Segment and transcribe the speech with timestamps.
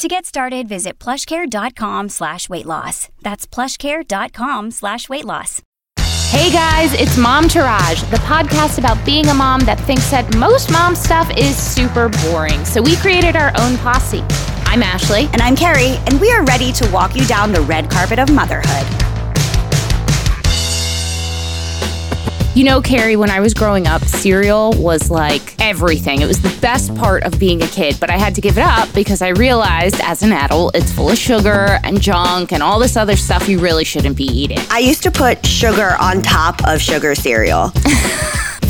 [0.00, 3.10] To get started, visit plushcare.com slash weight loss.
[3.20, 5.60] That's plushcare.com slash weight loss.
[6.30, 10.94] Hey guys, it's Momtourage, the podcast about being a mom that thinks that most mom
[10.94, 12.64] stuff is super boring.
[12.64, 14.24] So we created our own posse.
[14.64, 15.28] I'm Ashley.
[15.34, 18.32] And I'm Keri, and we are ready to walk you down the red carpet of
[18.32, 19.09] motherhood.
[22.52, 26.20] You know, Keri, when I was growing up, cereal was like everything.
[26.20, 28.64] It was the best part of being a kid, but I had to give it
[28.64, 32.80] up because I realized as an adult, it's full of sugar and junk and all
[32.80, 34.58] this other stuff you really shouldn't be eating.
[34.68, 37.72] I used to put sugar on top of sugar cereal.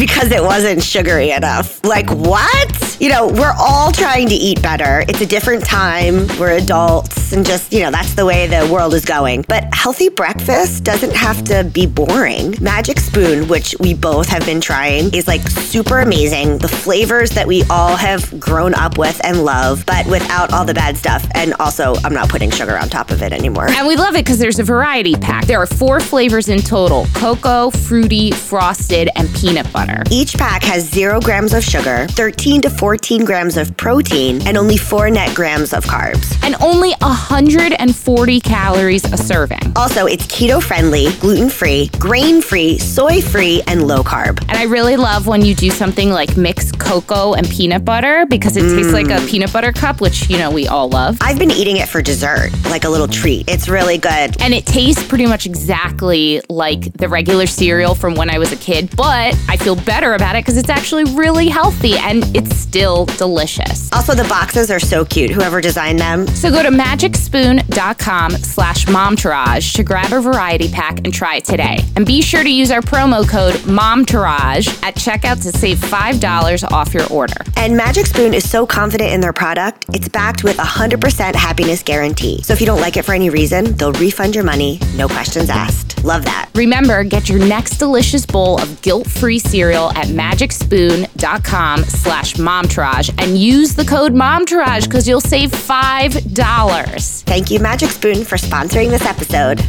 [0.01, 1.85] because it wasn't sugary enough.
[1.85, 2.90] Like, what?
[3.01, 5.07] You know, we're all trying to eat better.
[5.09, 6.27] It's a different time.
[6.39, 9.47] We're adults, and just, you know, that's the way the world is going.
[9.49, 12.57] But healthy breakfast doesn't have to be boring.
[12.61, 16.59] Magic Spoon, which we both have been trying, is like super amazing.
[16.59, 20.75] The flavors that we all have grown up with and love, but without all the
[20.75, 21.27] bad stuff.
[21.35, 23.71] And also, I'm not putting sugar on top of it anymore.
[23.71, 25.47] And we love it because there's a variety pack.
[25.47, 30.03] There are four flavors in total cocoa, fruity, frosted, and peanut butter.
[30.11, 34.77] Each pack has zero grams of sugar, 13 to 14 grams of protein, and only
[34.77, 36.37] four net grams of carbs.
[36.43, 39.73] And only 140 calories a serving.
[39.77, 44.41] Also, it's keto friendly, gluten free, grain free, soy free, and low carb.
[44.49, 48.57] And I really love when you do something like mix cocoa and peanut butter because
[48.57, 48.77] it mm.
[48.77, 51.19] tastes like a peanut butter cup, which, you know, we all love.
[51.21, 53.49] I've been eating it for dessert, like a little treat.
[53.49, 54.41] It's really good.
[54.41, 58.57] And it tastes pretty much exactly like the regular cereal from when I was a
[58.57, 62.80] kid, but I feel better about it because it's actually really healthy and it's still
[62.81, 63.93] delicious.
[63.93, 66.27] Also, the boxes are so cute, whoever designed them.
[66.29, 71.79] So go to magicspoon.com slash momtourage to grab a variety pack and try it today.
[71.95, 76.95] And be sure to use our promo code MOMTOURAGE at checkout to save $5 off
[76.95, 77.35] your order.
[77.57, 81.83] And Magic Spoon is so confident in their product, it's backed with a 100% happiness
[81.83, 82.43] guarantee.
[82.43, 85.51] So if you don't like it for any reason, they'll refund your money, no questions
[85.51, 86.03] asked.
[86.03, 86.49] Love that.
[86.55, 92.70] Remember, get your next delicious bowl of guilt-free cereal at magicspoon.com slash momtourage
[93.19, 97.23] and use the code momtourage because you'll save $5.
[97.23, 99.61] Thank you, Magic Spoon, for sponsoring this episode.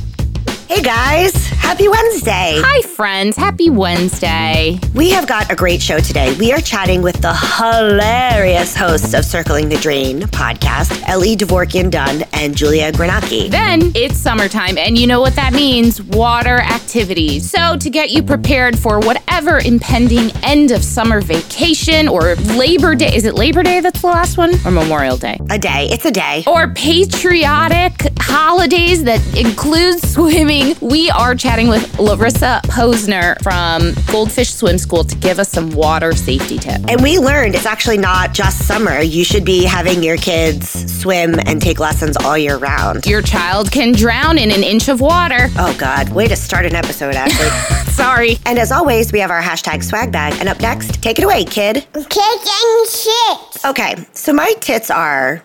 [0.71, 2.53] Hey guys, happy Wednesday.
[2.63, 3.35] Hi, friends.
[3.35, 4.79] Happy Wednesday.
[4.95, 6.33] We have got a great show today.
[6.39, 12.23] We are chatting with the hilarious hosts of Circling the Drain podcast, Ellie Dvorkin Dunn
[12.31, 13.51] and Julia Granacki.
[13.51, 17.51] Then it's summertime, and you know what that means water activities.
[17.51, 23.13] So, to get you prepared for whatever impending end of summer vacation or Labor Day,
[23.13, 24.55] is it Labor Day that's the last one?
[24.65, 25.37] Or Memorial Day?
[25.49, 25.89] A day.
[25.91, 26.45] It's a day.
[26.47, 34.77] Or patriotic holidays that include swimming we are chatting with Larisa Posner from Goldfish Swim
[34.77, 36.85] School to give us some water safety tips.
[36.87, 38.99] And we learned it's actually not just summer.
[38.99, 40.69] You should be having your kids
[41.01, 43.05] swim and take lessons all year round.
[43.05, 45.47] Your child can drown in an inch of water.
[45.57, 46.09] Oh, God.
[46.09, 47.49] Way to start an episode, Ashley.
[47.91, 48.37] Sorry.
[48.45, 50.33] And as always, we have our hashtag swag bag.
[50.39, 51.85] And up next, take it away, kid.
[51.93, 53.65] Kicking shit.
[53.65, 55.43] Okay, so my tits are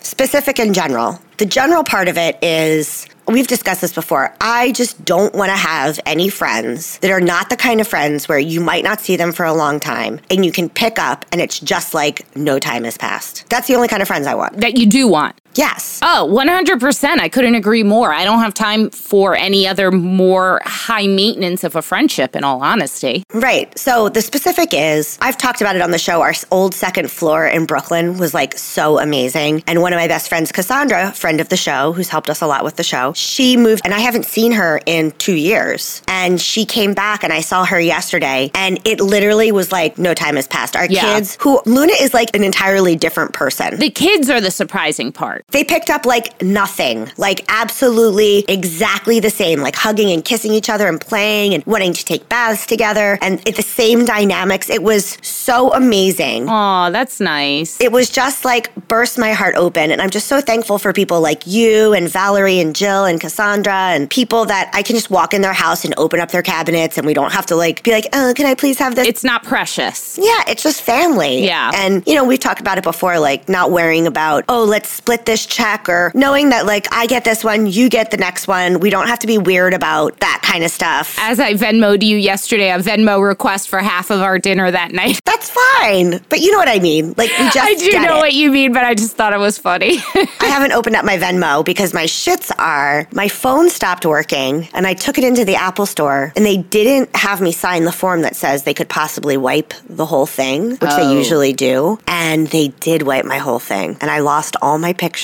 [0.00, 1.20] specific in general.
[1.38, 4.34] The general part of it is we've discussed this before.
[4.40, 8.28] I just don't want to have any friends that are not the kind of friends
[8.28, 11.24] where you might not see them for a long time and you can pick up
[11.32, 13.48] and it's just like no time has passed.
[13.48, 14.60] That's the only kind of friends I want.
[14.60, 15.41] That you do want.
[15.54, 16.00] Yes.
[16.02, 17.18] Oh, 100%.
[17.18, 18.12] I couldn't agree more.
[18.12, 22.62] I don't have time for any other more high maintenance of a friendship, in all
[22.62, 23.24] honesty.
[23.32, 23.76] Right.
[23.78, 26.22] So the specific is I've talked about it on the show.
[26.22, 29.62] Our old second floor in Brooklyn was like so amazing.
[29.66, 32.46] And one of my best friends, Cassandra, friend of the show, who's helped us a
[32.46, 36.02] lot with the show, she moved and I haven't seen her in two years.
[36.08, 40.14] And she came back and I saw her yesterday and it literally was like no
[40.14, 40.76] time has passed.
[40.76, 41.14] Our yeah.
[41.14, 43.78] kids, who Luna is like an entirely different person.
[43.78, 45.41] The kids are the surprising part.
[45.50, 50.70] They picked up like nothing, like absolutely exactly the same, like hugging and kissing each
[50.70, 53.18] other and playing and wanting to take baths together.
[53.20, 54.70] And it's the same dynamics.
[54.70, 56.46] It was so amazing.
[56.48, 57.80] Oh, that's nice.
[57.80, 59.90] It was just like burst my heart open.
[59.90, 63.74] And I'm just so thankful for people like you and Valerie and Jill and Cassandra
[63.74, 66.96] and people that I can just walk in their house and open up their cabinets
[66.96, 69.06] and we don't have to like be like, oh, can I please have this?
[69.06, 70.18] It's not precious.
[70.18, 71.44] Yeah, it's just family.
[71.44, 71.72] Yeah.
[71.74, 75.26] And, you know, we've talked about it before, like not worrying about, oh, let's split
[75.26, 78.46] this this check or knowing that like I get this one, you get the next
[78.46, 78.80] one.
[78.80, 81.16] We don't have to be weird about that kind of stuff.
[81.18, 85.20] As I Venmoed you yesterday, a Venmo request for half of our dinner that night.
[85.24, 86.20] That's fine.
[86.28, 87.14] But you know what I mean.
[87.16, 88.20] Like we just I do know it.
[88.20, 89.96] what you mean, but I just thought it was funny.
[90.14, 94.86] I haven't opened up my Venmo because my shits are my phone stopped working and
[94.86, 98.20] I took it into the Apple store and they didn't have me sign the form
[98.22, 100.96] that says they could possibly wipe the whole thing, which Oh.
[101.08, 101.98] they usually do.
[102.06, 103.96] And they did wipe my whole thing.
[104.02, 105.21] And I lost all my pictures.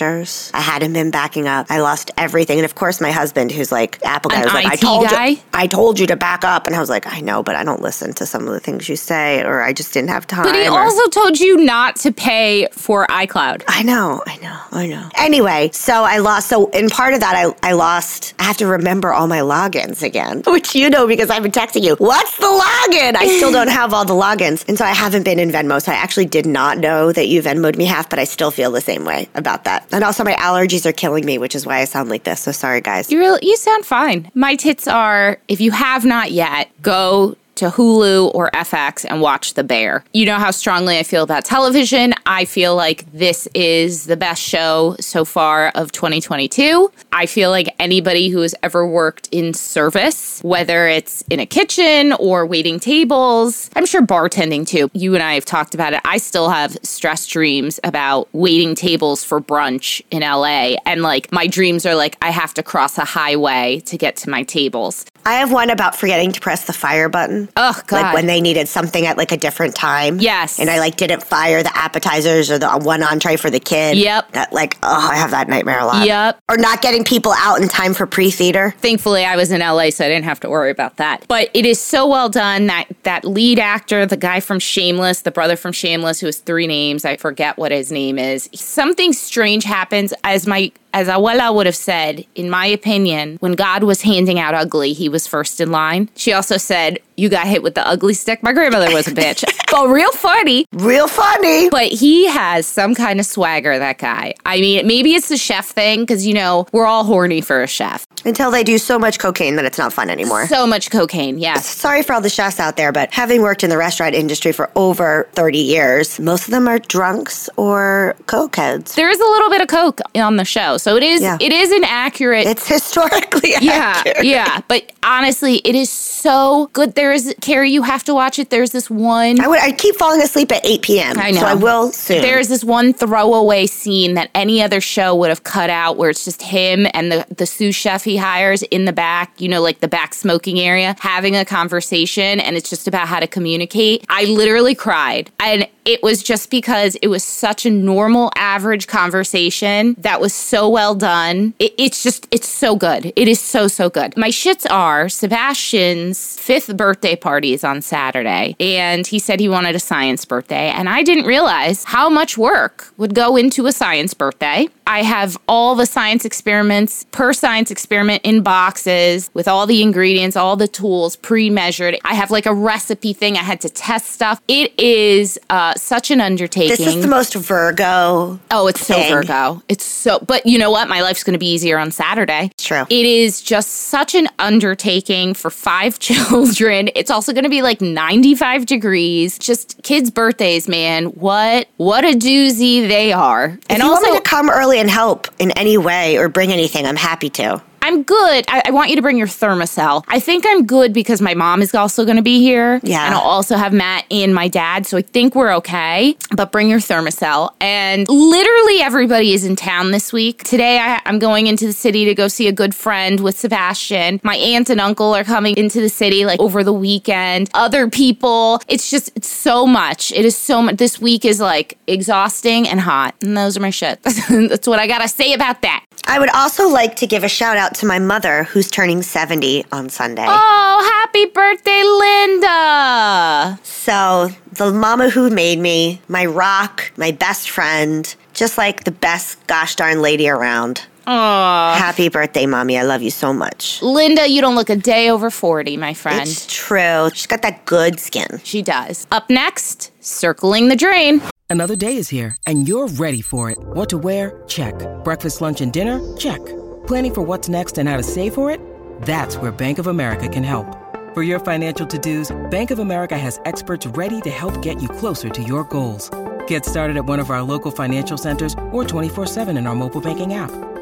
[0.54, 1.66] I hadn't been backing up.
[1.70, 2.58] I lost everything.
[2.58, 5.26] And of course my husband, who's like Apple guy, An was like, I told guy?
[5.28, 6.66] you I told you to back up.
[6.66, 8.88] And I was like, I know, but I don't listen to some of the things
[8.88, 10.44] you say or I just didn't have time.
[10.44, 13.62] but he or- also told you not to pay for iCloud.
[13.68, 15.08] I know, I know, I know.
[15.16, 16.48] Anyway, so I lost.
[16.48, 18.34] So in part of that, I, I lost.
[18.38, 21.82] I have to remember all my logins again, which you know because I've been texting
[21.82, 21.96] you.
[21.96, 23.16] What's the login?
[23.16, 25.82] I still don't have all the logins, and so I haven't been in Venmo.
[25.82, 28.70] So I actually did not know that you Venmoed me half, but I still feel
[28.70, 29.87] the same way about that.
[29.92, 32.40] And also, my allergies are killing me, which is why I sound like this.
[32.40, 33.10] So sorry, guys.
[33.10, 34.30] You really, you sound fine.
[34.34, 39.54] My tits are, if you have not yet, go to Hulu or FX and watch
[39.54, 40.04] The Bear.
[40.12, 42.14] You know how strongly I feel about television.
[42.24, 46.92] I feel like this is the best show so far of 2022.
[47.12, 52.12] I feel like anybody who has ever worked in service, whether it's in a kitchen
[52.12, 54.88] or waiting tables, I'm sure bartending too.
[54.94, 56.00] You and I have talked about it.
[56.04, 60.76] I still have stress dreams about waiting tables for brunch in LA.
[60.86, 64.30] And like my dreams are like I have to cross a highway to get to
[64.30, 65.04] my tables.
[65.24, 67.47] I have one about forgetting to press the fire button.
[67.56, 68.02] Oh, God.
[68.02, 70.18] Like when they needed something at like a different time.
[70.20, 70.58] Yes.
[70.58, 73.96] And I like didn't fire the appetizers or the uh, one entree for the kid.
[73.96, 74.32] Yep.
[74.32, 76.06] That like, oh, I have that nightmare a lot.
[76.06, 76.40] Yep.
[76.48, 78.74] Or not getting people out in time for pre-theater.
[78.78, 81.24] Thankfully, I was in LA, so I didn't have to worry about that.
[81.28, 82.66] But it is so well done.
[82.66, 86.66] That that lead actor, the guy from Shameless, the brother from Shameless, who has three
[86.66, 88.48] names, I forget what his name is.
[88.54, 93.82] Something strange happens, as my as Awala would have said, in my opinion, when God
[93.82, 96.08] was handing out ugly, he was first in line.
[96.16, 99.44] She also said, "You got hit with the ugly stick." My grandmother was a bitch,
[99.70, 100.64] but real funny.
[100.72, 101.68] Real funny.
[101.70, 104.34] But he has some kind of swagger, that guy.
[104.46, 107.66] I mean, maybe it's the chef thing, because, you know, we're all horny for a
[107.66, 108.06] chef.
[108.24, 110.46] Until they do so much cocaine that it's not fun anymore.
[110.46, 111.66] So much cocaine, yes.
[111.66, 114.70] Sorry for all the chefs out there, but having worked in the restaurant industry for
[114.74, 118.94] over 30 years, most of them are drunks or cokeheads.
[118.94, 121.36] There is a little bit of coke on the show, so it is Yeah.
[121.40, 122.46] it is inaccurate.
[122.46, 124.24] It's historically yeah, accurate.
[124.26, 126.94] yeah, but honestly, it is so good.
[126.94, 128.50] There is Keri, you have to watch it.
[128.50, 129.40] There's this one.
[129.40, 129.60] I would.
[129.60, 131.18] I keep falling asleep at 8 p.m.
[131.18, 131.40] I know.
[131.40, 132.22] So I will soon.
[132.22, 136.24] There's this one throwaway scene that any other show would have cut out where it's
[136.24, 139.80] just him and the, the sous chef he hires in the back, you know, like
[139.80, 144.04] the back smoking area, having a conversation and it's just about how to communicate.
[144.08, 145.30] I literally cried.
[145.40, 150.68] And it was just because it was such a normal, average conversation that was so
[150.68, 151.54] well done.
[151.58, 153.10] It, it's just, it's so good.
[153.16, 154.14] It is so, so good.
[154.14, 159.74] My shits are Sebastian's fifth birthday party is on Saturday, and he said he wanted
[159.74, 160.68] a science birthday.
[160.68, 164.68] And I didn't realize how much work would go into a science birthday.
[164.86, 170.36] I have all the science experiments per science experiment in boxes with all the ingredients,
[170.36, 171.98] all the tools pre measured.
[172.04, 173.36] I have like a recipe thing.
[173.36, 174.40] I had to test stuff.
[174.48, 176.68] It is uh, such an undertaking.
[176.68, 178.38] this is the most Virgo.
[178.50, 178.96] Oh, it's so.
[179.08, 179.62] Virgo.
[179.68, 180.88] It's so, but you know what?
[180.88, 182.50] My life's going to be easier on Saturday.
[182.52, 182.84] It's true.
[182.88, 186.90] It is just such an undertaking for five children.
[186.94, 189.38] It's also going to be like 95 degrees.
[189.38, 191.06] Just kids' birthdays, man.
[191.06, 193.46] What, what a doozy they are.
[193.46, 196.28] If and you also, want me to come early and help in any way or
[196.28, 197.62] bring anything, I'm happy to.
[197.88, 198.44] I'm good.
[198.48, 200.04] I, I want you to bring your Thermacell.
[200.08, 202.82] I think I'm good because my mom is also going to be here.
[202.82, 203.06] Yeah.
[203.06, 204.86] And I'll also have Matt and my dad.
[204.86, 206.14] So I think we're okay.
[206.36, 207.54] But bring your Thermacell.
[207.62, 210.44] And literally everybody is in town this week.
[210.44, 214.20] Today I, I'm going into the city to go see a good friend with Sebastian.
[214.22, 217.48] My aunt and uncle are coming into the city like over the weekend.
[217.54, 218.60] Other people.
[218.68, 220.12] It's just it's so much.
[220.12, 220.76] It is so much.
[220.76, 223.14] This week is like exhausting and hot.
[223.22, 224.02] And those are my shit.
[224.02, 225.86] That's what I got to say about that.
[226.06, 229.64] I would also like to give a shout out to my mother who's turning 70
[229.72, 230.24] on Sunday.
[230.26, 233.58] Oh, happy birthday, Linda!
[233.62, 239.44] So, the mama who made me, my rock, my best friend, just like the best
[239.46, 240.86] gosh darn lady around.
[241.10, 241.74] Aw.
[241.78, 242.76] Happy birthday, mommy.
[242.76, 243.80] I love you so much.
[243.80, 246.20] Linda, you don't look a day over 40, my friend.
[246.28, 247.08] It's true.
[247.14, 248.40] She's got that good skin.
[248.44, 249.06] she does.
[249.10, 251.22] Up next, circling the drain.
[251.48, 253.56] Another day is here, and you're ready for it.
[253.72, 254.42] What to wear?
[254.48, 254.74] Check.
[255.02, 255.98] Breakfast, lunch, and dinner?
[256.18, 256.44] Check.
[256.86, 258.60] Planning for what's next and how to save for it?
[259.02, 260.66] That's where Bank of America can help.
[261.14, 264.90] For your financial to dos, Bank of America has experts ready to help get you
[264.90, 266.10] closer to your goals.
[266.46, 270.34] Get started at one of our local financial centers or 24-7 in our mobile banking
[270.34, 270.50] app.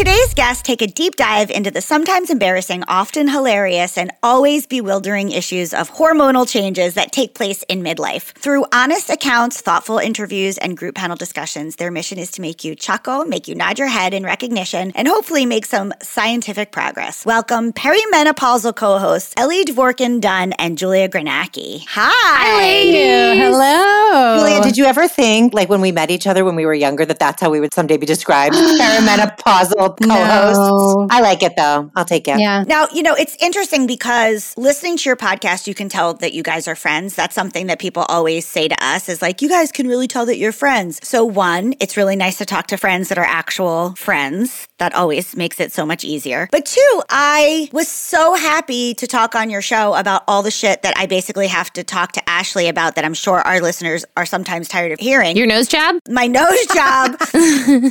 [0.00, 5.30] Today's guests take a deep dive into the sometimes embarrassing, often hilarious, and always bewildering
[5.30, 8.32] issues of hormonal changes that take place in midlife.
[8.32, 12.74] Through honest accounts, thoughtful interviews, and group panel discussions, their mission is to make you
[12.74, 17.26] chuckle, make you nod your head in recognition, and hopefully make some scientific progress.
[17.26, 21.84] Welcome perimenopausal co-hosts Ellie Dvorkin Dunn and Julia Granacki.
[21.88, 22.10] Hi.
[22.10, 23.34] Hi.
[23.34, 24.38] Hello.
[24.38, 27.04] Julia, did you ever think, like when we met each other when we were younger,
[27.04, 28.54] that that's how we would someday be described?
[28.80, 30.58] Perimenopausal co-hosts.
[30.58, 31.06] No.
[31.10, 31.90] I like it though.
[31.96, 32.38] I'll take it.
[32.38, 32.64] Yeah.
[32.66, 36.42] Now, you know, it's interesting because listening to your podcast, you can tell that you
[36.42, 37.14] guys are friends.
[37.14, 40.26] That's something that people always say to us is like, you guys can really tell
[40.26, 41.00] that you're friends.
[41.02, 44.66] So, one, it's really nice to talk to friends that are actual friends.
[44.78, 46.48] That always makes it so much easier.
[46.50, 50.82] But two, I was so happy to talk on your show about all the shit
[50.82, 54.26] that I basically have to talk to Ashley about that I'm sure our listeners are
[54.26, 55.36] sometimes tired of hearing.
[55.36, 55.96] Your nose job?
[56.08, 57.12] my nose job,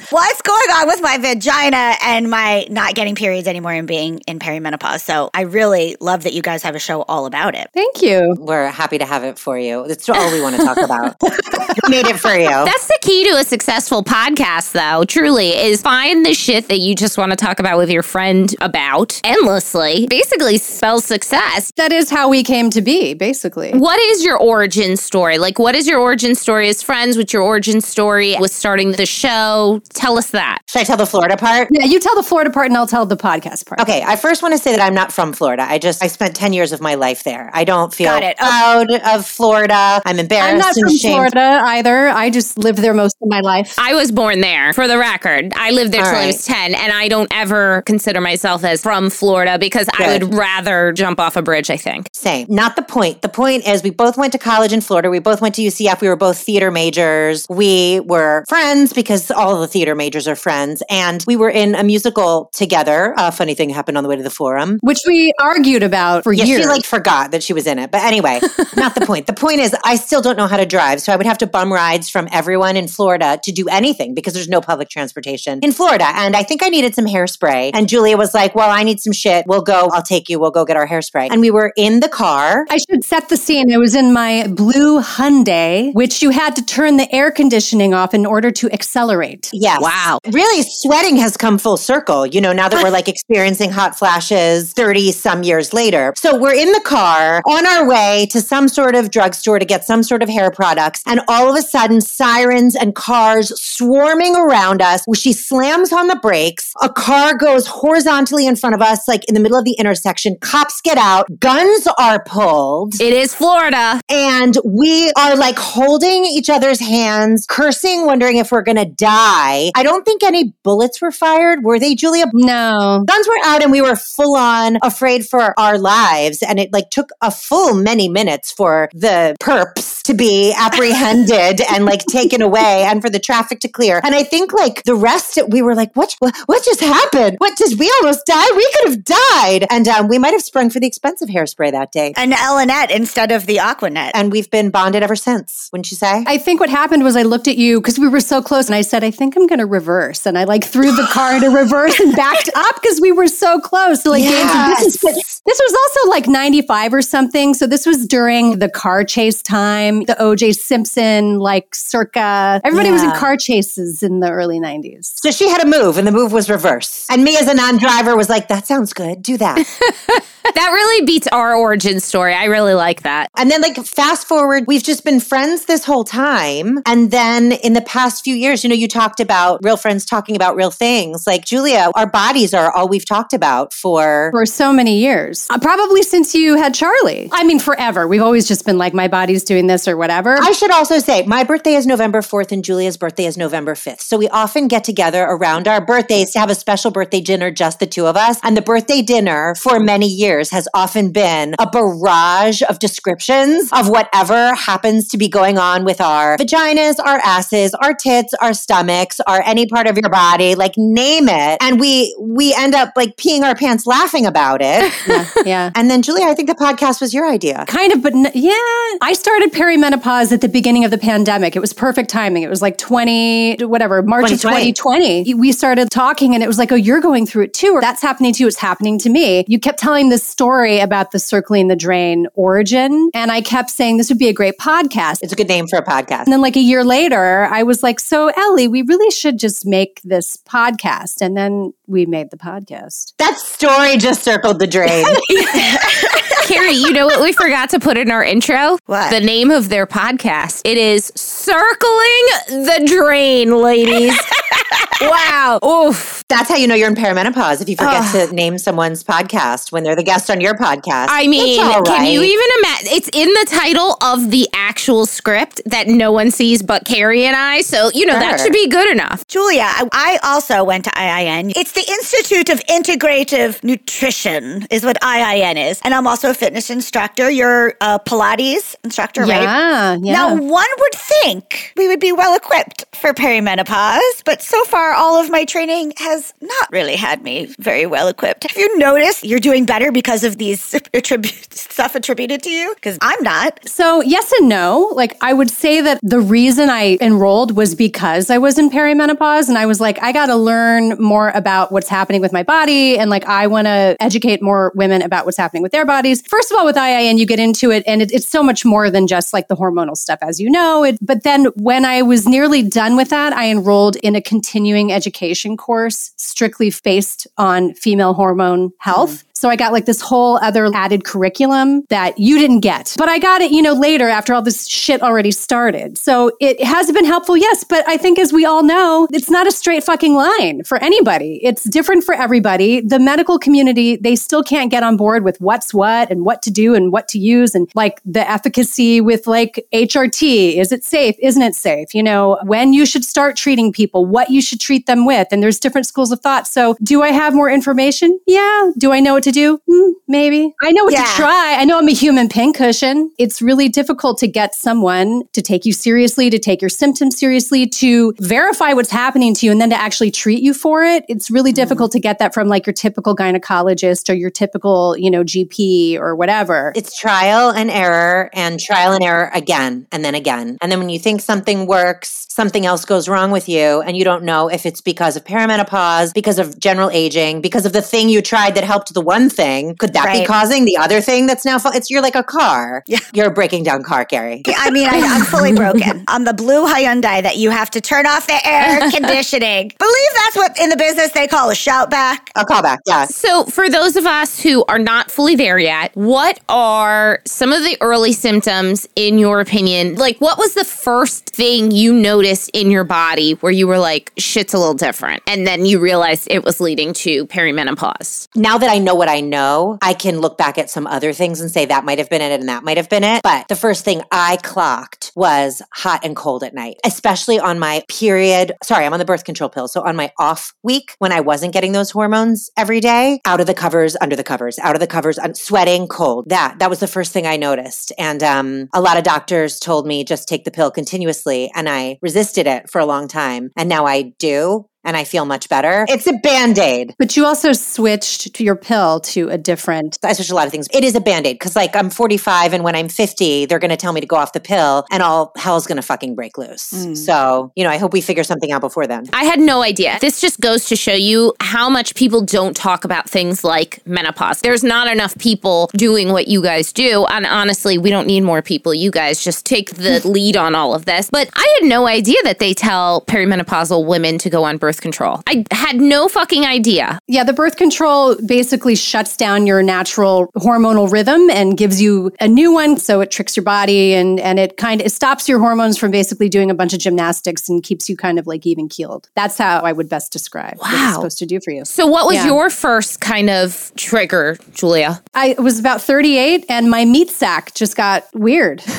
[0.09, 4.39] what's going on with my vagina and my not getting periods anymore and being in
[4.39, 5.01] perimenopause.
[5.01, 7.69] So I really love that you guys have a show all about it.
[7.73, 8.35] Thank you.
[8.39, 9.87] We're happy to have it for you.
[9.87, 11.15] That's all we want to talk about.
[11.21, 12.49] we made it for you.
[12.49, 16.95] That's the key to a successful podcast, though, truly, is find the shit that you
[16.95, 20.07] just want to talk about with your friend about endlessly.
[20.07, 21.71] Basically spells success.
[21.77, 23.71] That is how we came to be, basically.
[23.71, 25.37] What is your origin story?
[25.37, 27.17] Like, what is your origin story as friends?
[27.17, 29.81] What's your origin story with starting the show?
[29.93, 30.59] Tell us that.
[30.67, 31.68] Should I tell the Florida part?
[31.71, 33.79] Yeah, you tell the Florida part and I'll tell the podcast part.
[33.81, 35.65] Okay, I first want to say that I'm not from Florida.
[35.67, 37.49] I just I spent 10 years of my life there.
[37.53, 38.37] I don't feel Got it.
[38.39, 38.85] Oh.
[38.87, 40.01] proud of Florida.
[40.05, 41.13] I'm embarrassed I'm not and from ashamed.
[41.33, 42.07] Florida either.
[42.09, 43.75] I just lived there most of my life.
[43.77, 45.51] I was born there, for the record.
[45.55, 48.81] I lived there All till I was 10, and I don't ever consider myself as
[48.81, 52.09] from Florida because I would rather jump off a bridge, I think.
[52.13, 52.47] Same.
[52.49, 53.21] Not the point.
[53.21, 55.09] The point is we both went to college in Florida.
[55.09, 56.01] We both went to UCF.
[56.01, 57.45] We were both theater majors.
[57.49, 60.81] We were friends because all the theater majors are friends.
[60.89, 63.13] And we were in a musical together.
[63.17, 64.79] A funny thing happened on the way to the forum.
[64.81, 66.61] which we argued about for Yeah, years.
[66.61, 67.91] she like forgot that she was in it.
[67.91, 68.39] But anyway,
[68.75, 69.27] not the point.
[69.27, 71.01] The point is I still don't know how to drive.
[71.01, 74.33] So I would have to bum rides from everyone in Florida to do anything because
[74.33, 76.05] there's no public transportation in Florida.
[76.15, 77.71] And I think I needed some hairspray.
[77.73, 79.45] And Julia was like, Well, I need some shit.
[79.47, 79.89] We'll go.
[79.93, 80.39] I'll take you.
[80.39, 81.29] We'll go get our hairspray.
[81.31, 82.65] And we were in the car.
[82.69, 83.71] I should set the scene.
[83.73, 88.13] I was in my blue Hyundai, which you had to turn the air conditioning off
[88.13, 89.49] in order to accelerate.
[89.53, 89.81] Yes.
[89.81, 90.19] Wow.
[90.31, 94.73] Really, sweating has come full circle, you know, now that we're like experiencing hot flashes
[94.73, 96.13] 30 some years later.
[96.17, 99.85] So we're in the car on our way to some sort of drugstore to get
[99.85, 101.01] some sort of hair products.
[101.05, 105.03] And all of a sudden, sirens and cars swarming around us.
[105.15, 106.73] She slams on the brakes.
[106.81, 110.37] A car goes horizontally in front of us, like in the middle of the intersection.
[110.41, 111.27] Cops get out.
[111.39, 112.95] Guns are pulled.
[113.01, 114.01] It is Florida.
[114.09, 119.71] And we are like holding each other's hands, cursing, wondering if we're going to die.
[119.75, 121.38] I don't think any bullets were fired.
[121.61, 122.25] Were they, Julia?
[122.33, 123.03] No.
[123.07, 126.43] Guns were out and we were full on afraid for our lives.
[126.43, 131.85] And it like took a full many minutes for the perps to be apprehended and
[131.85, 134.01] like taken away and for the traffic to clear.
[134.03, 137.35] And I think like the rest, we were like, what, what, what just happened?
[137.37, 138.45] What did we almost die?
[138.55, 139.67] We could have died.
[139.69, 142.13] And um, we might have sprung for the expensive hairspray that day.
[142.17, 144.11] An Elnett instead of the Aqua Net.
[144.15, 146.23] And we've been bonded ever since, wouldn't you say?
[146.25, 148.73] I think what happened was I looked at you because we were so close and
[148.73, 150.25] I said, I think I'm going to reverse.
[150.25, 153.59] And I like threw the car into reverse and backed up because we were so
[153.59, 154.01] close.
[154.01, 154.97] So like gained some distance.
[155.03, 155.13] But
[155.45, 157.53] this was also like 95 or something.
[157.53, 162.61] So this was during the car chase time, the OJ Simpson, like circa.
[162.63, 165.11] Everybody was in car chases in the early 90s.
[165.15, 167.07] So she had a move, and the move was reverse.
[167.09, 169.21] And me, as a non-driver, was like, "That sounds good.
[169.21, 169.57] Do that."
[170.55, 172.33] That really beats our origin story.
[172.33, 173.29] I really like that.
[173.37, 176.79] and then, like, fast forward, we've just been friends this whole time.
[176.85, 180.35] And then, in the past few years, you know, you talked about real friends talking
[180.35, 181.27] about real things.
[181.27, 184.29] Like Julia, our bodies are all we've talked about for.
[184.31, 185.45] For so many years.
[185.49, 187.29] Uh, probably since you had Charlie.
[187.31, 188.07] I mean, forever.
[188.07, 190.37] We've always just been like, my body's doing this or whatever.
[190.39, 194.01] I should also say my birthday is November 4th and Julia's birthday is November 5th.
[194.01, 197.79] So we often get together around our birthdays to have a special birthday dinner, just
[197.79, 198.39] the two of us.
[198.43, 203.89] And the birthday dinner for many years has often been a barrage of descriptions of
[203.89, 209.19] whatever happens to be going on with our vaginas, our asses, our tits, our stomachs,
[209.21, 211.57] our any part of your body, like name it.
[211.61, 214.93] And we we end up like peeing our pants laughing about it.
[215.07, 215.71] yeah, yeah.
[215.75, 217.65] And then Julia, I think the podcast was your idea.
[217.67, 218.53] Kind of, but n- yeah.
[219.01, 221.55] I started perimenopause at the beginning of the pandemic.
[221.55, 222.43] It was perfect timing.
[222.43, 225.33] It was like 20, whatever, March of 2020.
[225.35, 227.73] We started talking and it was like, oh, you're going through it too.
[227.73, 228.47] Or that's happening to you.
[228.47, 229.45] It's happening to me.
[229.47, 233.11] You kept telling this story about the circling the drain origin.
[233.13, 235.19] And I kept saying this would be a great podcast.
[235.21, 236.23] It's a good name for a podcast.
[236.23, 239.65] And then like a year later, I was like, so Ellie, we really should just
[239.65, 241.21] make this podcast.
[241.21, 243.13] And then we made the podcast.
[243.17, 245.03] That story just circled the drain.
[246.49, 248.77] Keri, you know what we forgot to put in our intro?
[248.85, 249.11] What?
[249.11, 250.61] The name of their podcast.
[250.65, 254.17] It is Circling the Drain, ladies.
[255.01, 255.59] wow.
[255.63, 256.23] Oof.
[256.27, 259.83] That's how you know you're in perimenopause if you forget to name someone's podcast when
[259.83, 261.07] they're the guest on your podcast.
[261.09, 262.87] I mean, That's all can you even imagine?
[262.91, 267.35] It's in the title of the actual script that no one sees but Keri and
[267.35, 267.61] I.
[267.61, 269.25] So, you know, that should be good enough.
[269.27, 271.53] Julia, I, I also went to IIN.
[271.55, 275.79] It's the Institute of Integrative Nutrition, is what IIN is.
[275.85, 277.29] And I'm also a fitness instructor.
[277.29, 279.43] You're a Pilates instructor, right?
[279.43, 280.13] Yeah, yeah.
[280.13, 285.21] Now, one would think we would be well equipped for perimenopause, but so far, all
[285.21, 288.43] of my training has not really had me very well equipped.
[288.43, 292.73] Have you noticed you're doing better because of these attribute, stuff attributed to you?
[292.75, 293.67] Because I'm not.
[293.69, 294.91] So, yes and no.
[294.95, 299.47] Like, I would say that the reason I enrolled was because I was in perimenopause
[299.47, 302.97] and I was like, I got to learn more about what's happening with my body.
[302.97, 306.25] And like, I want to educate more women about what's happening with their bodies.
[306.27, 308.89] First of all, with IIN, you get into it and it, it's so much more
[308.89, 310.83] than just like the hormonal stuff, as you know.
[310.83, 314.91] It, but then when I was nearly done with that, I enrolled in a continuing
[314.91, 319.23] education course strictly based on female hormone health.
[319.39, 322.93] So I got like this whole other added curriculum that you didn't get.
[322.97, 325.97] But I got it, you know, later after all this shit already started.
[325.97, 327.63] So it has been helpful, yes.
[327.63, 331.39] But I think as we all know, it's not a straight fucking line for anybody.
[331.41, 332.81] It's different for everybody.
[332.81, 336.51] The medical community, they still can't get on board with what's what and what to
[336.51, 340.57] do and what to use and like the efficacy with like HRT.
[340.57, 341.15] Is it safe?
[341.19, 341.95] Isn't it safe?
[341.95, 345.29] You know, when you should start treating people, what you should treat them with.
[345.31, 346.45] And there's different schools of thought.
[346.45, 348.19] So do I have more information?
[348.27, 348.71] Yeah.
[348.77, 349.59] Do I know what to do?
[349.69, 350.53] Hmm, maybe.
[350.61, 351.03] I know what Yeah.
[351.03, 351.55] to try.
[351.59, 353.11] I know I'm a human pincushion.
[353.17, 357.67] It's really difficult to get someone to take you seriously, to take your symptoms seriously,
[357.67, 361.05] to verify what's happening to you, and then to actually treat you for it.
[361.07, 365.09] It's really difficult to get that from like your typical gynecologist or your typical, you
[365.11, 366.73] know, GP or whatever.
[366.75, 370.57] It's trial and error and trial and error again and then again.
[370.61, 374.03] And then when you think something works, something else goes wrong with you and you
[374.03, 378.09] don't know if it's because of perimenopause, because of general aging, because of the thing
[378.09, 379.75] you tried that helped the one thing.
[379.75, 382.83] Could that be causing the other thing that's now fu- it's you're like a car.
[382.87, 382.99] Yeah.
[383.13, 384.43] You're a breaking down car, Gary.
[384.47, 386.03] I mean, I, I'm fully broken.
[386.07, 389.73] I'm the blue Hyundai that you have to turn off the air conditioning.
[389.79, 392.31] Believe that's what in the business they call a shout back.
[392.35, 393.05] A callback, yeah.
[393.05, 397.63] So, for those of us who are not fully there yet, what are some of
[397.63, 399.95] the early symptoms, in your opinion?
[399.95, 404.11] Like, what was the first thing you noticed in your body where you were like,
[404.17, 405.23] shit's a little different?
[405.27, 408.27] And then you realized it was leading to perimenopause?
[408.35, 411.41] now that I know what I know, I can look back at some other things
[411.41, 413.21] and say that might have been it and that might have been it.
[413.23, 417.83] But the first thing I clocked was hot and cold at night, especially on my
[417.89, 418.53] period.
[418.63, 419.67] Sorry, I'm on the birth control pill.
[419.67, 423.47] So on my off week when I wasn't getting those hormones every day, out of
[423.47, 426.29] the covers, under the covers, out of the covers, I'm sweating, cold.
[426.29, 427.91] That that was the first thing I noticed.
[427.97, 431.97] And um, a lot of doctors told me just take the pill continuously, and I
[432.01, 433.49] resisted it for a long time.
[433.57, 434.68] And now I do.
[434.83, 435.85] And I feel much better.
[435.89, 436.95] It's a band aid.
[436.97, 440.51] But you also switched to your pill to a different I switched a lot of
[440.51, 440.67] things.
[440.73, 443.69] It is a band aid because, like, I'm 45 and when I'm 50, they're going
[443.69, 446.37] to tell me to go off the pill and all hell's going to fucking break
[446.37, 446.71] loose.
[446.71, 446.97] Mm.
[446.97, 449.05] So, you know, I hope we figure something out before then.
[449.13, 449.97] I had no idea.
[449.99, 454.41] This just goes to show you how much people don't talk about things like menopause.
[454.41, 457.05] There's not enough people doing what you guys do.
[457.07, 458.73] And honestly, we don't need more people.
[458.73, 461.09] You guys just take the lead on all of this.
[461.11, 465.21] But I had no idea that they tell perimenopausal women to go on birth control.
[465.25, 466.99] I had no fucking idea.
[467.07, 472.27] Yeah, the birth control basically shuts down your natural hormonal rhythm and gives you a
[472.27, 472.75] new one.
[472.75, 475.91] So it tricks your body and, and it kind of it stops your hormones from
[475.91, 479.07] basically doing a bunch of gymnastics and keeps you kind of like even keeled.
[479.15, 481.63] That's how I would best describe what it's supposed to do for you.
[481.63, 482.25] So, what was Yeah.
[482.25, 485.01] your first kind of trigger, Julia?
[485.13, 488.61] I was about 38 and my meat sack just got weird.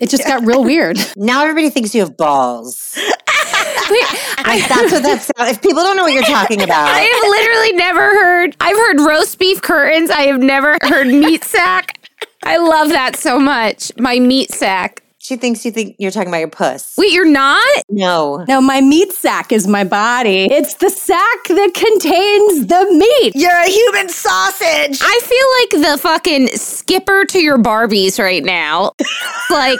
[0.00, 0.98] It just got real weird.
[1.16, 2.96] Now everybody thinks you have balls.
[2.96, 5.30] like that's what that's.
[5.38, 8.56] If people don't know what you're talking about, I have literally never heard.
[8.60, 10.10] I've heard roast beef curtains.
[10.10, 11.98] I have never heard meat sack.
[12.42, 13.92] I love that so much.
[13.98, 15.02] My meat sack.
[15.30, 16.96] She thinks you think you're talking about your puss.
[16.98, 17.64] Wait, you're not?
[17.88, 20.48] No, No, my meat sack is my body.
[20.50, 23.36] It's the sack that contains the meat.
[23.36, 24.98] You're a human sausage.
[25.00, 28.90] I feel like the fucking skipper to your Barbies right now.
[29.50, 29.78] like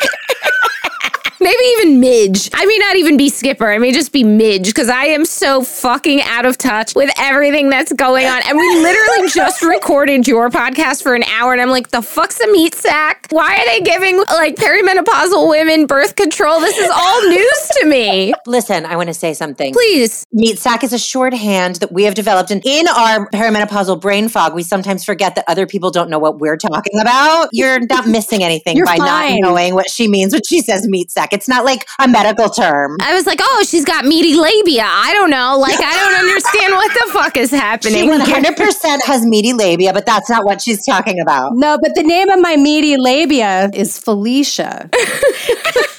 [1.40, 2.50] maybe even Midge.
[2.52, 3.70] I may not even be skipper.
[3.70, 7.70] I may just be Midge because I am so fucking out of touch with everything
[7.70, 8.42] that's going on.
[8.46, 12.40] And we literally just recorded your podcast for an hour and I'm like, the fuck's
[12.40, 13.26] a meat sack?
[13.30, 16.60] Why are they giving like perimenopausal women birth control?
[16.60, 18.34] This is all news to me.
[18.46, 18.84] listen.
[18.86, 19.72] I want to say something.
[19.72, 20.26] Please.
[20.32, 22.50] Meat sack is a shorthand that we have developed.
[22.50, 26.38] And in our perimenopausal brain fog, we sometimes forget that other people don't know what
[26.38, 27.48] we're talking about.
[27.52, 29.40] You're not missing anything by fine.
[29.40, 31.29] not knowing what she means when she says meat sack.
[31.32, 32.96] It's not like a medical term.
[33.00, 34.84] I was like, oh, she's got meaty labia.
[34.86, 35.58] I don't know.
[35.58, 37.94] Like, I don't understand what the fuck is happening.
[37.94, 41.52] She 100% has meaty labia, but that's not what she's talking about.
[41.54, 44.88] No, but the name of my meaty labia is Felicia,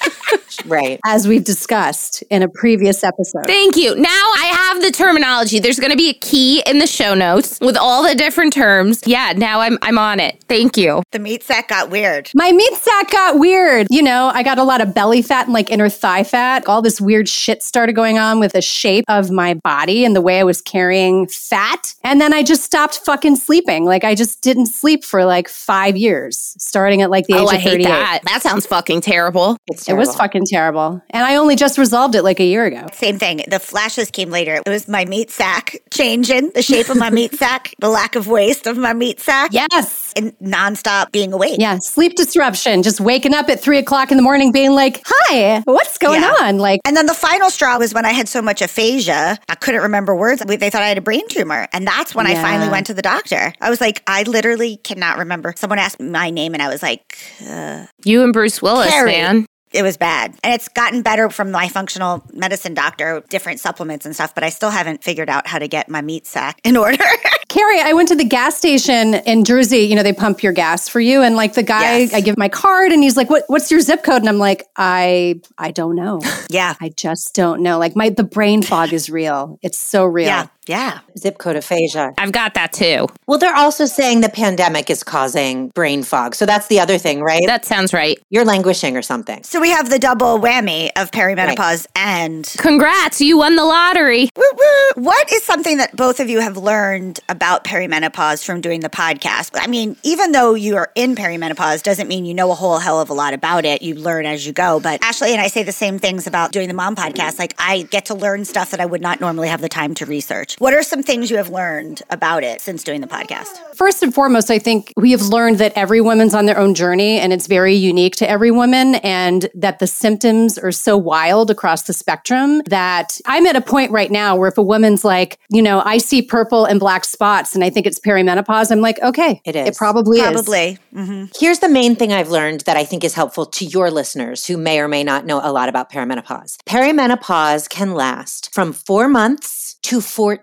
[0.65, 0.99] Right.
[1.05, 3.45] as we've discussed in a previous episode.
[3.45, 3.95] Thank you.
[3.95, 5.59] Now I have the terminology.
[5.59, 9.01] There's going to be a key in the show notes with all the different terms.
[9.05, 10.43] Yeah, now I'm I'm on it.
[10.47, 11.03] Thank you.
[11.11, 12.29] The meat sack got weird.
[12.35, 13.87] My meat sack got weird.
[13.89, 16.67] You know, I got a lot of belly fat and like inner thigh fat.
[16.67, 20.21] All this weird shit started going on with the shape of my body and the
[20.21, 21.93] way I was carrying fat.
[22.03, 23.85] And then I just stopped fucking sleeping.
[23.85, 27.41] Like I just didn't sleep for like five years, starting at like the oh, age
[27.41, 27.87] Oh, of I hate 38.
[27.87, 28.19] that.
[28.25, 29.57] That sounds fucking terrible.
[29.67, 30.17] It's It was terrible.
[30.41, 31.01] Fucking terrible.
[31.10, 32.88] And I only just resolved it like a year ago.
[32.93, 33.41] Same thing.
[33.47, 34.62] The flashes came later.
[34.65, 38.27] It was my meat sack changing, the shape of my meat sack, the lack of
[38.27, 40.13] waste of my meat sack, Yes.
[40.15, 41.58] and nonstop being awake.
[41.60, 41.77] Yeah.
[41.82, 42.84] Sleep disruption.
[42.84, 46.34] Just waking up at three o'clock in the morning being like, hi, what's going Yeah.
[46.41, 46.58] on?
[46.58, 49.82] Like, And then the final straw was when I had so much aphasia, I couldn't
[49.82, 50.41] remember words.
[50.45, 51.67] They thought I had a brain tumor.
[51.73, 53.54] And that's when I finally went to the doctor.
[53.62, 55.54] I was like, I literally cannot remember.
[55.58, 57.17] Someone asked me my name, and I was like,
[57.49, 59.12] uh, You and Bruce Willis, Keri.
[59.12, 59.45] man.
[59.71, 60.36] It was bad.
[60.43, 64.49] And it's gotten better from my functional medicine doctor, different supplements and stuff, but I
[64.49, 66.97] still haven't figured out how to get my meat sack in order.
[67.47, 69.79] Keri, I went to the gas station in Jersey.
[69.79, 71.21] You know, they pump your gas for you.
[71.21, 72.13] And like the guy, Yes.
[72.13, 74.21] I give my card and he's like, what, what's your zip code?
[74.21, 76.21] And I'm like, I, I don't know.
[76.49, 76.75] yeah.
[76.81, 77.77] I just don't know.
[77.79, 79.57] Like my, the brain fog is real.
[79.62, 80.27] It's so real.
[80.27, 80.47] Yeah.
[80.67, 81.00] Yeah.
[81.17, 82.13] Zip code aphasia.
[82.17, 83.08] I've got that too.
[83.26, 86.36] Well, they're also saying the pandemic is causing brain fog.
[86.36, 87.41] So that's the other thing, right?
[87.47, 88.19] That sounds right.
[88.30, 89.43] You're languishing or something.
[89.43, 94.30] So we have the double whammy of perimenopause and Congrats, you won the lottery.
[94.36, 95.04] Woo, woo.
[95.04, 99.52] What is something that both of you have learned about perimenopause from doing the podcast?
[99.56, 103.02] I mean, even though you are in perimenopause, doesn't mean you know a whole hell
[103.02, 103.82] of a lot about it.
[103.82, 104.80] You learn as you go.
[104.80, 107.39] But Ashley and I say the same things about doing the mom podcast.
[107.39, 110.06] Like, I get to learn stuff that I would not normally have the time to
[110.06, 110.50] research.
[110.59, 113.57] What are some things you have learned about it since doing the podcast?
[113.75, 117.19] First and foremost, I think we have learned that every woman's on their own journey
[117.19, 121.83] and it's very unique to every woman and that the symptoms are so wild across
[121.83, 125.61] the spectrum that I'm at a point right now where if a woman's like, you
[125.61, 129.41] know, I see purple and black spots and I think it's perimenopause, I'm like, okay,
[129.45, 129.67] It is.
[129.69, 130.31] It probably, is.
[130.31, 130.77] Probably.
[130.93, 131.25] Mm-hmm.
[131.39, 134.57] Here's the main thing I've learned that I think is helpful to your listeners who
[134.57, 136.57] may or may not know a lot about perimenopause.
[136.65, 140.40] Perimenopause can last from four months to 14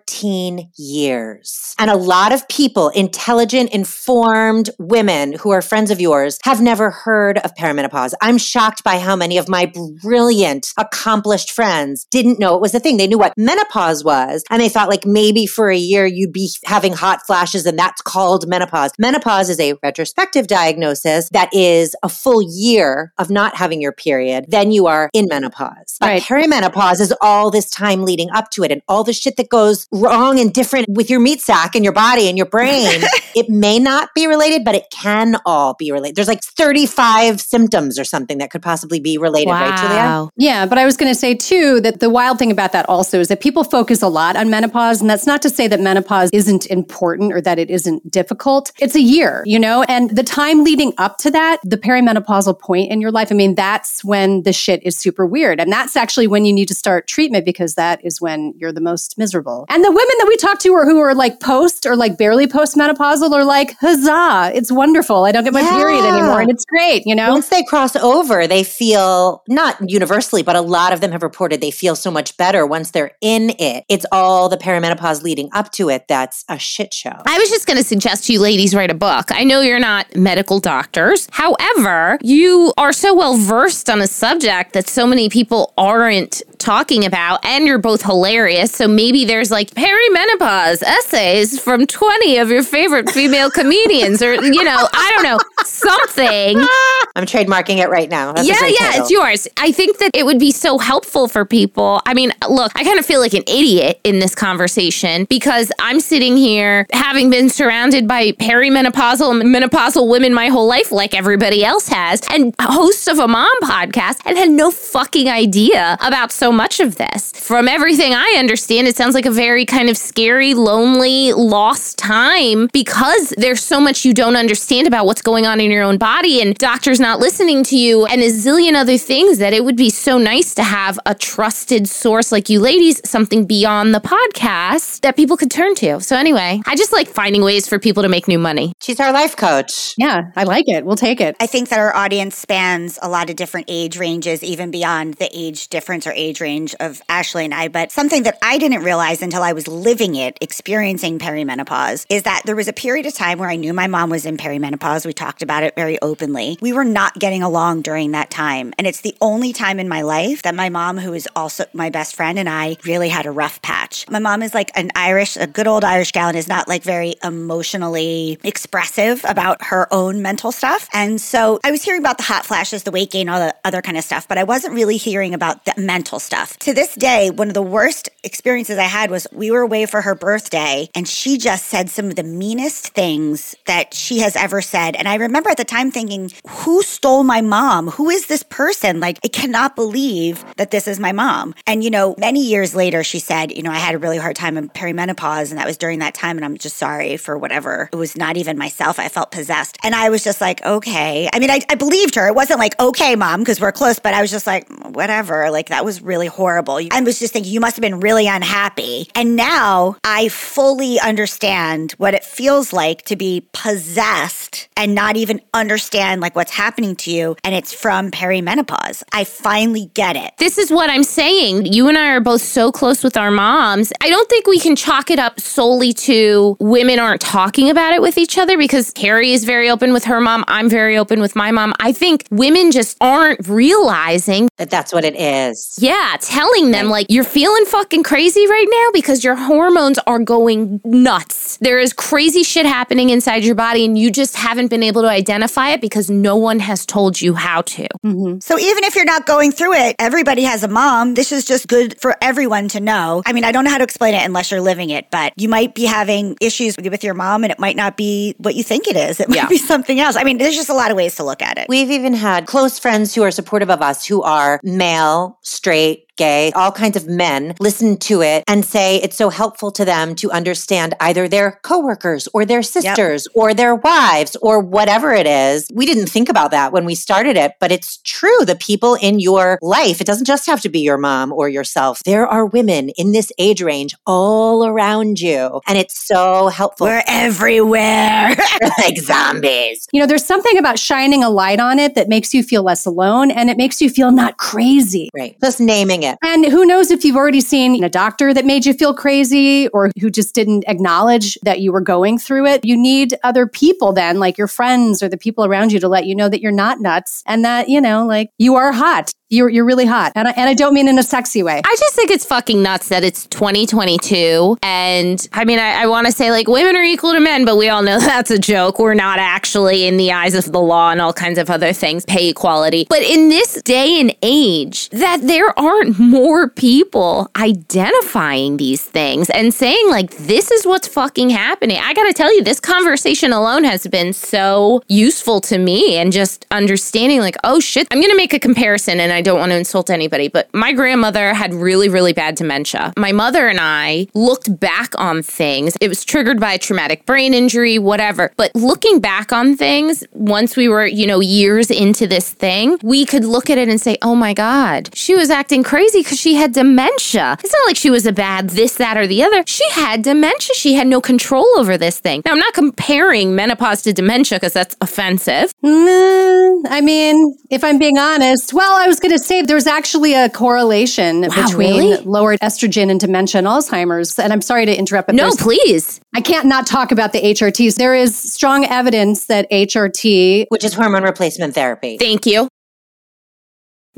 [0.77, 1.75] years.
[1.79, 6.91] And a lot of people, intelligent, informed women who are friends of yours, have never
[6.91, 8.15] heard of perimenopause.
[8.21, 12.81] I'm shocked by how many of my brilliant, accomplished friends didn't know it was a
[12.81, 12.97] thing.
[12.97, 16.51] They knew what menopause was, and they thought like maybe for a year you'd be
[16.65, 18.91] having hot flashes, and that's called menopause.
[18.99, 24.47] Menopause is a retrospective diagnosis that is a full year of not having your period.
[24.49, 25.97] Then you are in menopause.
[26.01, 26.23] But Right.
[26.23, 29.87] perimenopause is all this time leading up to it and all the shit that goes
[29.93, 33.03] wrong and different with your meat sack and your body and your brain.
[33.35, 36.17] it may not be related, but it can all be related.
[36.17, 40.29] There's like 35 symptoms or something that could possibly be related, right, Julia?
[40.37, 43.21] Yeah, but I was going to say too that the wild thing about that also
[43.21, 45.01] is that people focus a lot on menopause.
[45.01, 48.73] And that's not to say that menopause isn't important or that it isn't difficult.
[48.79, 52.91] It's a year, you know, and the time leading up to that, the perimenopausal point
[52.91, 55.61] in your life, I mean, that's when the shit is super weird.
[55.61, 58.81] And that's actually when you need to start treatment because that is when you're the
[58.81, 59.67] most miserable.
[59.69, 62.47] And the women that we talk to are who are like post or like barely
[62.47, 65.25] postmenopausal are like, huzzah, it's wonderful.
[65.25, 66.43] I don't get my period anymore.
[66.43, 67.33] And it's great, you know?
[67.33, 71.61] Once they cross over, they feel not universally, but a lot of them have reported
[71.61, 73.85] they feel so much better once they're in it.
[73.89, 77.13] It's all the perimenopause leading up to it that's a a shit show.
[77.25, 79.31] I was just going to suggest you ladies write a book.
[79.31, 81.29] I know you're not medical doctors.
[81.31, 87.07] However, you are so well versed on a subject that so many people aren't talking
[87.07, 88.73] about, and you're both hilarious.
[88.73, 94.65] So maybe there's like perimenopause essays from 20 of your favorite female comedians, or, you
[94.65, 96.59] know, I don't know, something.
[97.19, 98.33] I'm trademarking it right now.
[98.33, 99.03] That's yeah, yeah, title.
[99.03, 99.49] it's yours.
[99.57, 102.01] I think that it would be so helpful for people.
[102.07, 105.99] I mean, look, I kind of feel like an idiot in this conversation because I'm
[105.99, 111.65] sitting here having been surrounded by perimenopausal and menopausal women my whole life, like everybody
[111.65, 116.53] else has, and host of a mom podcast, and had no fucking idea about so
[116.53, 117.33] much of this.
[117.33, 122.69] From everything I understand, it sounds like a very kind of scary, lonely, lost time
[122.73, 126.41] because there's so much you don't understand about what's going on in your own body
[126.41, 129.89] and doctors not listening to you and a zillion other things that it would be
[129.89, 135.17] so nice to have a trusted source like you ladies, something beyond the podcast that
[135.17, 135.99] people could turn to.
[136.03, 138.75] So anyway, I just like finding ways for people to make new money.
[138.83, 139.95] She's our life coach.
[139.97, 140.85] Yeah, I like it.
[140.85, 141.35] We'll take it.
[141.41, 145.31] I think that our audience spans a lot of different age ranges, even beyond the
[145.33, 147.69] age difference or age range of Ashley and I.
[147.69, 152.43] But something that I didn't realize until I was living it, experiencing perimenopause, is that
[152.45, 155.07] there was a period of time where I knew my mom was in perimenopause.
[155.07, 156.59] We talked about it very openly.
[156.61, 158.75] We were not getting along during that time.
[158.77, 161.91] And it's the only time in my life that my mom, who is also my
[161.91, 164.05] best friend, and I really had a rough patch.
[164.11, 166.83] My mom is like an Irish, a good old Irish gal, and is not like
[166.83, 170.89] very emotionally expressive about her own mental stuff.
[170.93, 173.81] And so I was hearing about the hot flashes, the weight gain, all the other
[173.81, 176.59] kind of stuff, but I wasn't really hearing about the mental stuff.
[176.67, 180.01] To this day, one of the worst experiences I had was we were away for
[180.03, 184.61] her birthday, and she just said some of the meanest things that she has ever
[184.61, 184.97] said.
[184.97, 187.89] And I remember at the time thinking, who stole my mom?
[187.89, 189.01] Who is this person?
[189.01, 191.55] Like, I cannot believe that this is my mom.
[191.67, 194.37] And, you know, many years later, she said, you know, I had a really hard
[194.37, 196.37] time in perimenopause, and that was during that time.
[196.37, 197.89] And I'm just sorry for whatever.
[197.93, 198.99] It was not even myself.
[198.99, 199.79] I felt possessed.
[199.83, 201.29] And I was just like, okay.
[201.33, 202.27] I mean, I, I believed her.
[202.27, 205.51] It wasn't like, okay, mom, because we're close, but I was just like, whatever.
[205.51, 206.81] Like, that was really horrible.
[206.91, 209.09] I was just thinking, you must have been really unhappy.
[209.15, 215.41] And now I fully understand what it feels like to be possessed and not even
[215.55, 217.37] understand like what's happening to you.
[217.45, 219.03] And it's from perimenopause.
[219.13, 220.33] I finally get it.
[220.39, 221.67] This is what I'm saying.
[221.67, 223.93] You and I are both so close with our moms.
[224.01, 228.03] I don't think we can chalk it up solely to women aren't talking about it
[228.03, 230.45] with each other because Keri is very open with her mom.
[230.49, 231.73] I'm very open with my mom.
[231.81, 235.79] I think women just aren't realizing that that's what it is.
[235.81, 240.81] Yeah, telling them like you're feeling fucking crazy right now because your hormones are going
[240.85, 241.57] nuts.
[241.59, 245.09] There is crazy shit happening inside your body and you just haven't been able to
[245.09, 247.89] identify it because no one has told you how to.
[248.05, 248.41] Mm-hmm.
[248.41, 251.15] So even if you're not going through it, everybody has a mom.
[251.15, 253.23] This is just good for everyone to know.
[253.27, 255.49] I mean, I don't know how to explain it unless you're living it, but you
[255.49, 258.89] might be having issues with your mom and it might not be what you think
[258.89, 259.21] it is.
[259.21, 259.49] It might yeah.
[259.49, 260.17] be something else.
[260.17, 261.67] I mean, there's just a lot of ways to look at it.
[261.69, 266.53] We've even had close friends who are supportive of us who are male, straight, gay,
[266.53, 270.31] all kinds of men listen to it and say it's so helpful to them to
[270.31, 273.33] understand either their coworkers or their sisters yep.
[273.35, 275.67] or their wives or whatever it is.
[275.73, 278.45] We didn't think about that when we started it, but it's true.
[278.45, 282.03] The people in your life, it doesn't just have to be your mom or yourself.
[282.05, 285.61] There are women in this age range all around you.
[285.67, 286.89] And it's so helpful.
[286.89, 288.35] We're everywhere.
[288.79, 289.87] like zombies.
[289.93, 292.85] You know, there's something about shining a light on it that makes you feel less
[292.85, 295.11] alone and it makes you feel not crazy.
[295.15, 295.37] Right.
[295.41, 296.19] Just naming it it.
[296.23, 299.91] And who knows if you've already seen a doctor that made you feel crazy or
[300.01, 302.65] who just didn't acknowledge that you were going through it.
[302.65, 306.07] You need other people then, like your friends or the people around you to let
[306.07, 309.13] you know that you're not nuts and that, you know, like you are hot.
[309.31, 310.13] You're, you're really hot.
[310.15, 311.61] And I, and I don't mean in a sexy way.
[311.63, 314.57] I just think it's fucking nuts that it's 2022.
[314.63, 317.59] And I mean, I, I want to say like women are equal to men, but
[317.59, 318.79] we all know that's a joke.
[318.79, 322.07] We're not actually, in the eyes of the law and all kinds of other things,
[322.07, 322.87] pay equality.
[322.89, 329.53] But in this day and age, that there aren't more people identifying these things and
[329.53, 331.79] saying, like, this is what's fucking happening.
[331.79, 336.47] I gotta tell you, this conversation alone has been so useful to me and just
[336.51, 339.91] understanding, like, oh shit, I'm gonna make a comparison and I don't want to insult
[339.91, 342.93] anybody, but my grandmother had really, really bad dementia.
[342.97, 345.77] My mother and I looked back on things.
[345.81, 348.33] It was triggered by a traumatic brain injury, whatever.
[348.37, 353.05] But looking back on things, once we were, you know, years into this thing, we
[353.05, 356.19] could look at it and say, oh my God, she was acting crazy crazy because
[356.21, 357.37] she had dementia.
[357.43, 359.43] It's not like she was a bad this, that, or the other.
[359.47, 360.55] She had dementia.
[360.55, 362.23] She had no control over this thing.
[362.25, 365.53] Now, I'm not comparing menopause to dementia because that's offensive.
[365.65, 370.15] Mm, I mean, if I'm being honest, well, I was going to say there's actually
[370.15, 372.05] a correlation Wow, between really?
[372.05, 374.19] lowered estrogen and dementia and Alzheimer's.
[374.19, 376.01] And I'm sorry to interrupt, but No, please.
[376.15, 377.77] I can't not talk about the HRTs.
[377.77, 381.97] There is strong evidence that HRT which is hormone replacement therapy.
[381.99, 382.49] Thank you.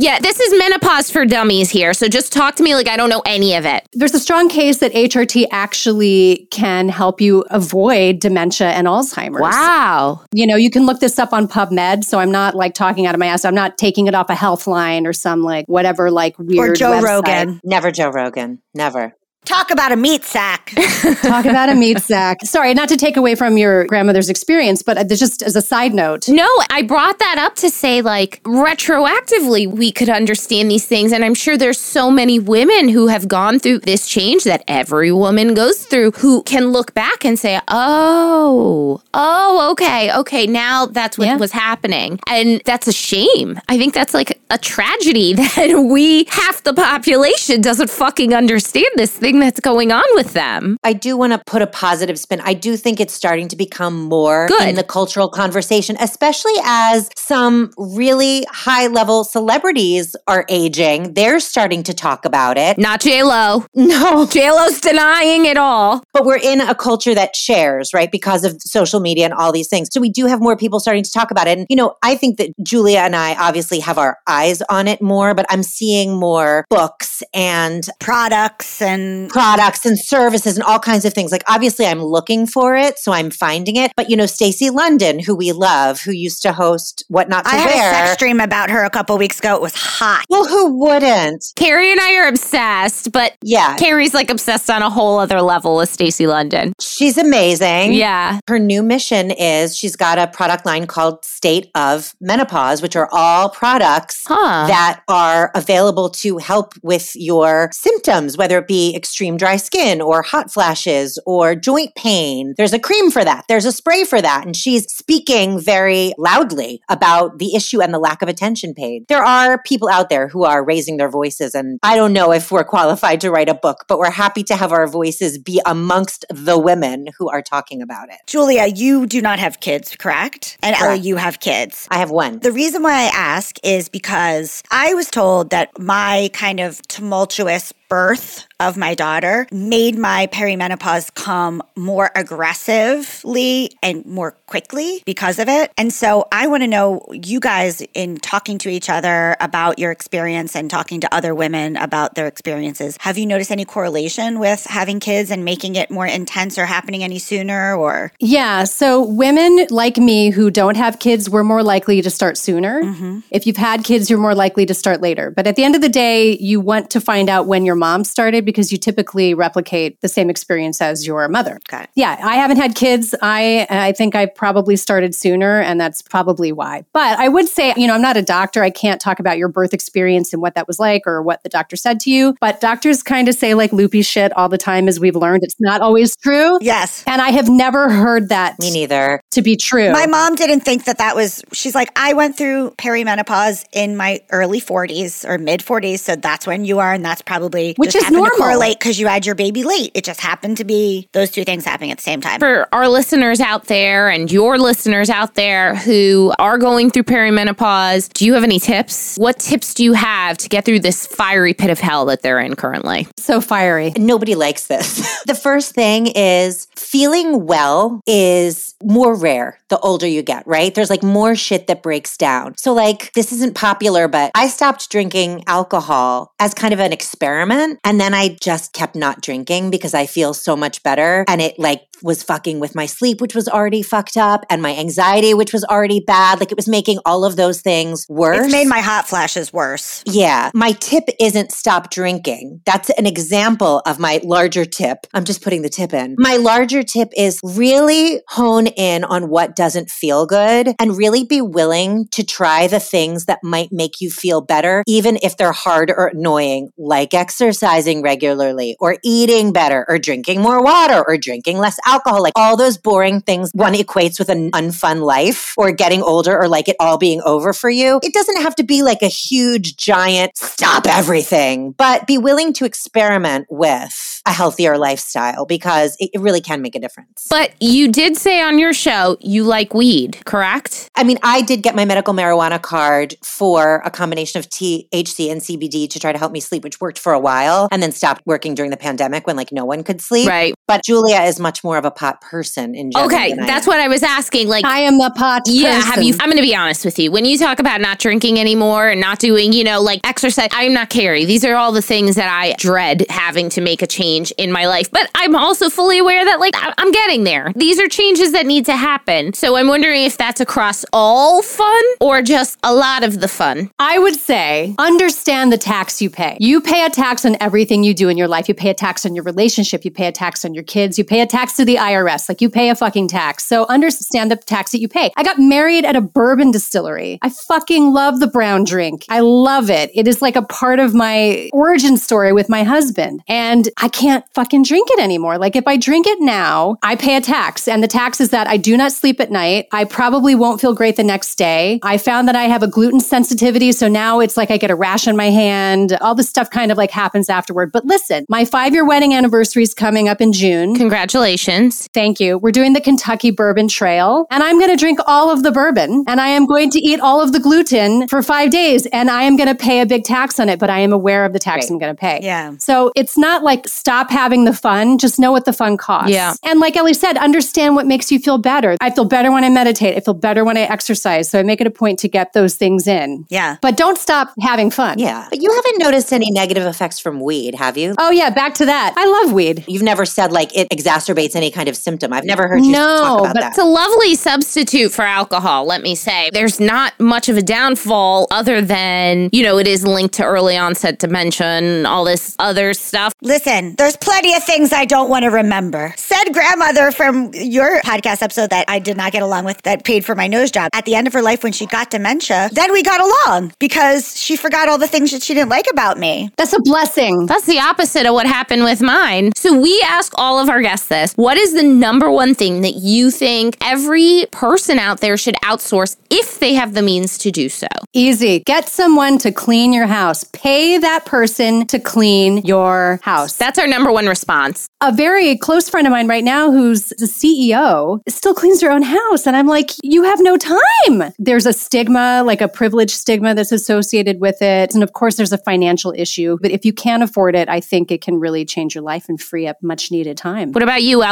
[0.01, 1.93] Yeah, this is menopause for dummies here.
[1.93, 3.87] So just talk to me like I don't know any of it.
[3.93, 9.43] there's a strong case that HRT actually can help you avoid dementia and Alzheimer's.
[9.43, 10.25] Wow.
[10.33, 12.05] You know, you can look this up on PubMed.
[12.05, 13.45] So I'm not like talking out of my ass.
[13.45, 16.93] I'm not taking it off a Healthline or some like whatever like weird or Joe
[16.93, 17.03] website.
[17.03, 17.61] Rogan.
[17.63, 18.63] Never Joe Rogan.
[18.75, 19.15] Never.
[19.46, 20.70] Talk about a meat sack.
[21.22, 22.38] Talk about a meat sack.
[22.44, 25.62] Sorry, not to take away from your grandmother's experience, but uh, there's just as a
[25.62, 26.29] side note.
[26.29, 31.11] No, I brought that up to say, like, retroactively, we could understand these things.
[31.11, 35.11] And I'm sure there's so many women who have gone through this change that every
[35.11, 41.16] woman goes through who can look back and say, oh, oh, okay, okay, now that's
[41.16, 41.37] what Yeah.
[41.38, 42.20] was happening.
[42.29, 43.59] And that's a shame.
[43.70, 49.16] I think that's like a tragedy that we, half the population, doesn't fucking understand this
[49.16, 50.77] thing that's going on with them.
[50.83, 52.40] I do want to put a positive spin.
[52.40, 54.69] I do think it's starting to become more Good.
[54.69, 61.14] in the cultural conversation, especially as some really high level celebrities are aging.
[61.14, 62.79] They're starting to talk about it.
[62.79, 63.64] Not Lo.
[63.75, 66.03] No, Lo's denying it all.
[66.12, 68.11] but we're in a culture that shares, right?
[68.11, 69.88] Because of social media and all these things.
[69.93, 71.59] So we do have more people starting to talk about it.
[71.59, 75.03] And, you know, I think that Julia and I obviously have our eyes on it
[75.03, 81.05] more, but I'm seeing more books and Products and products and services and all kinds
[81.05, 81.33] of things.
[81.33, 83.93] Like obviously I'm looking for it, so I'm finding it.
[83.97, 87.51] But you know, Stacy London, who we love, who used to host What Not to
[87.51, 87.91] I had Wear.
[87.91, 89.55] a sex dream about her a couple weeks ago.
[89.57, 90.25] It was hot.
[90.31, 91.45] well, who wouldn't?
[91.57, 93.77] Keri and I are obsessed, but Yeah.
[93.77, 96.73] Keri's like obsessed on a whole other level with Stacy London.
[96.81, 97.93] She's amazing.
[97.95, 98.41] Yeah.
[98.49, 103.09] Her new mission is she's got a product line called State of Menopause, which are
[103.13, 104.67] all products Huh.
[104.69, 110.23] that are available to help with your symptoms, whether it be extreme dry skin or
[110.23, 112.55] hot flashes or joint pain.
[112.57, 114.46] There's a cream for that, there's a spray for that.
[114.46, 119.09] And she's speaking very loudly about the issue and the lack of attention paid.
[119.09, 122.53] There are people out there who are raising their voices, and I don't know if
[122.53, 126.25] we're qualified to write a book, but we're happy to have our voices be amongst
[126.31, 128.18] the women who are talking about it.
[128.29, 130.57] Julia, you do not have kids, correct?
[130.62, 131.05] And Ellie, Correct.
[131.05, 131.88] you have kids.
[131.90, 132.38] I have one.
[132.38, 137.73] The reason why I ask is because I was told that my kind of tumultuous
[137.88, 145.49] birth of my daughter made my perimenopause come more aggressively and more quickly because of
[145.49, 145.73] it.
[145.77, 149.90] And so I want to know you guys in talking to each other about your
[149.90, 152.96] experience and talking to other women about their experiences.
[153.01, 157.03] Have you noticed any correlation with having kids and making it more intense or happening
[157.03, 158.64] any sooner or Yeah.
[158.64, 162.83] So women like me who don't have kids, we're more likely to start sooner.
[162.83, 163.20] Mm-hmm.
[163.31, 165.31] If you've had kids, you're more likely to start later.
[165.31, 168.05] But at the end of the day, you want to find out when your mom
[168.05, 171.59] started because you typically replicate the same experience as your mother.
[171.69, 171.91] Got it.
[171.95, 173.15] Yeah, I haven't had kids.
[173.23, 176.85] I I think I probably started sooner, and that's probably why.
[176.93, 178.63] But I would say, you know, I'm not a doctor.
[178.63, 181.49] I can't talk about your birth experience and what that was like or what the
[181.49, 182.35] doctor said to you.
[182.41, 185.43] But doctors kind of say like loopy shit all the time, as we've learned.
[185.45, 186.59] It's not always true.
[186.61, 187.05] Yes.
[187.07, 189.21] And I have never heard that Me neither.
[189.33, 189.93] to be true.
[189.93, 194.21] My mom didn't think that that was, she's like, I went through perimenopause in my
[194.31, 196.01] early 40s or mid 40s.
[196.01, 196.93] So that's when you are.
[196.93, 198.31] And that's probably Which is normal.
[198.40, 199.92] To correlate because you had your baby late.
[199.94, 202.40] It just happened to be those two things happening at the same time.
[202.40, 208.12] For our listeners out there and your listeners out there who are going through perimenopause,
[208.12, 209.16] do you have any tips?
[209.16, 212.40] What tips do you have to get through this fiery pit of hell that they're
[212.40, 213.07] in currently?
[213.31, 213.92] so fiery.
[213.96, 215.22] Nobody likes this.
[215.26, 220.74] the first thing is feeling well is more rare the older you get, right?
[220.74, 222.57] There's like more shit that breaks down.
[222.59, 227.79] So, like, this isn't popular, but I stopped drinking alcohol as kind of an experiment.
[227.85, 231.25] And then I just kept not drinking because I feel so much better.
[231.29, 234.77] And it like was fucking with my sleep, which was already fucked up, and my
[234.77, 236.41] anxiety, which was already bad.
[236.41, 238.45] Like, it was making all of those things worse.
[238.45, 240.03] It's made my hot flashes worse.
[240.07, 240.51] Yeah.
[240.55, 242.61] My tip isn't stop drinking.
[242.67, 245.07] That's an example of my larger tip.
[245.15, 246.17] I'm just putting the tip in.
[246.19, 251.41] My larger tip is really hone in on what doesn't feel good and really be
[251.41, 255.91] willing to try the things that might make you feel better, even if they're hard
[255.91, 261.79] or annoying, like exercising regularly or eating better or drinking more water or drinking less
[261.90, 266.38] alcohol, like all those boring things one equates with an unfun life or getting older
[266.38, 268.01] or like it all being over for you.
[268.03, 272.64] It doesn't have to be like a huge, giant stop everything, but be willing to
[272.64, 277.26] experiment with a healthier lifestyle because it, it really can make a difference.
[277.28, 280.91] But you did say on your show you like weed, correct?
[280.95, 285.41] I mean, I did get my medical marijuana card for a combination of THC and
[285.41, 288.22] CBD to try to help me sleep, which worked for a while and then stopped
[288.26, 290.28] working during the pandemic when like no one could sleep.
[290.28, 290.55] Right.
[290.68, 293.11] But Julia is much more of a pot person in general.
[293.12, 293.70] Okay, than I that's am.
[293.72, 294.47] what I was asking.
[294.49, 296.14] Like, I am the pot yeah, have you?
[296.20, 297.11] I'm going to be honest with you.
[297.11, 300.72] When you talk about not drinking anymore and not doing, you know, like exercise, I'm
[300.72, 301.24] not Keri.
[301.24, 304.66] These are all the things that I dread having to make a change in my
[304.66, 304.91] life.
[304.91, 307.53] But I'm also fully aware that, like, I- I'm getting there.
[307.57, 309.33] These are changes that need to happen.
[309.33, 313.70] So I'm wondering if that's across all fun or just a lot of the fun.
[313.78, 316.37] I would say understand the tax you pay.
[316.41, 318.49] You pay a tax on everything you do in your life.
[318.49, 319.85] You pay a tax on your relationship.
[319.85, 320.99] You pay a tax on your kids.
[320.99, 322.29] You pay a tax to the IRS.
[322.29, 323.47] Like you pay a fucking tax.
[323.47, 325.11] So understand the tax that you pay.
[325.16, 327.18] I got married at a bourbon distillery.
[327.23, 329.05] I fucking love the brown drink.
[329.09, 329.91] I love it.
[329.95, 333.23] It is like a part of my origin story with my husband.
[333.29, 335.39] And I can't fucking drink it anymore.
[335.39, 337.68] Like if I drink it now, I pay a tax.
[337.68, 339.66] And the tax is that I do not sleep at night.
[339.73, 341.81] I probably won't feel great the next day.
[341.83, 343.73] I found that I have a gluten sensitivity.
[343.73, 345.97] So now it's like I get a rash on my hand.
[346.01, 347.73] All this stuff kind of like happens afterward.
[347.73, 350.75] But listen, my five year wedding anniversary is coming up in June.
[350.75, 351.60] Congratulations.
[351.69, 352.39] Thank you.
[352.39, 356.05] We're doing the Kentucky Bourbon Trail, and I'm going to drink all of the bourbon,
[356.09, 359.23] and I am going to eat all of the gluten for five days, and I
[359.23, 361.39] am going to pay a big tax on it, but I am aware of the
[361.39, 361.71] tax Right.
[361.71, 362.21] I'm going to pay.
[362.23, 362.55] Yeah.
[362.59, 366.11] So it's not like stop having the fun, just know what the fun costs.
[366.11, 366.35] Yeah.
[366.45, 368.77] And like Ellie said, understand what makes you feel better.
[368.81, 369.97] I feel better when I meditate.
[369.97, 371.29] I feel better when I exercise.
[371.29, 373.27] So I make it a point to get those things in.
[373.29, 373.57] Yeah.
[373.61, 374.99] But don't stop having fun.
[374.99, 375.27] Yeah.
[375.29, 377.95] But you haven't noticed any negative effects from weed, have you?
[377.99, 378.31] Oh, yeah.
[378.31, 378.95] Back to that.
[378.97, 379.65] I love weed.
[379.69, 382.12] You've never said like it exacerbates any kind of symptom.
[382.12, 383.49] I've never heard you No, talk about but that.
[383.51, 386.30] It's a lovely substitute for alcohol, let me say.
[386.32, 390.57] There's not much of a downfall other than, you know, it is linked to early
[390.57, 393.12] onset dementia and all this other stuff.
[393.22, 395.95] Listen, there's plenty of things I don't want to remember.
[395.97, 400.05] Said grandmother from your podcast episode that I did not get along with that paid
[400.05, 402.72] for my nose job at the end of her life when she got dementia, then
[402.72, 406.30] we got along because she forgot all the things that she didn't like about me.
[406.36, 407.26] That's a blessing.
[407.26, 409.32] That's the opposite of what happened with mine.
[409.36, 411.14] So we ask all of our guests this.
[411.14, 415.97] What is the number one thing that you think every person out there should outsource
[416.11, 417.68] if they have the means to do so?
[417.93, 418.41] Easy.
[418.41, 420.24] Get someone to clean your house.
[420.33, 423.37] Pay that person to clean your house.
[423.37, 424.68] That's our number one response.
[424.81, 428.83] a very close friend of mine right now who's the CEO still cleans her own
[428.83, 429.26] house.
[429.26, 431.12] And I'm like, you have no time.
[431.18, 434.72] There's a stigma, like a privilege stigma that's associated with it.
[434.74, 436.39] And of course, there's a financial issue.
[436.41, 439.20] But if you can't afford it, I think it can really change your life and
[439.20, 440.53] free up much needed time.
[440.53, 441.03] What about you,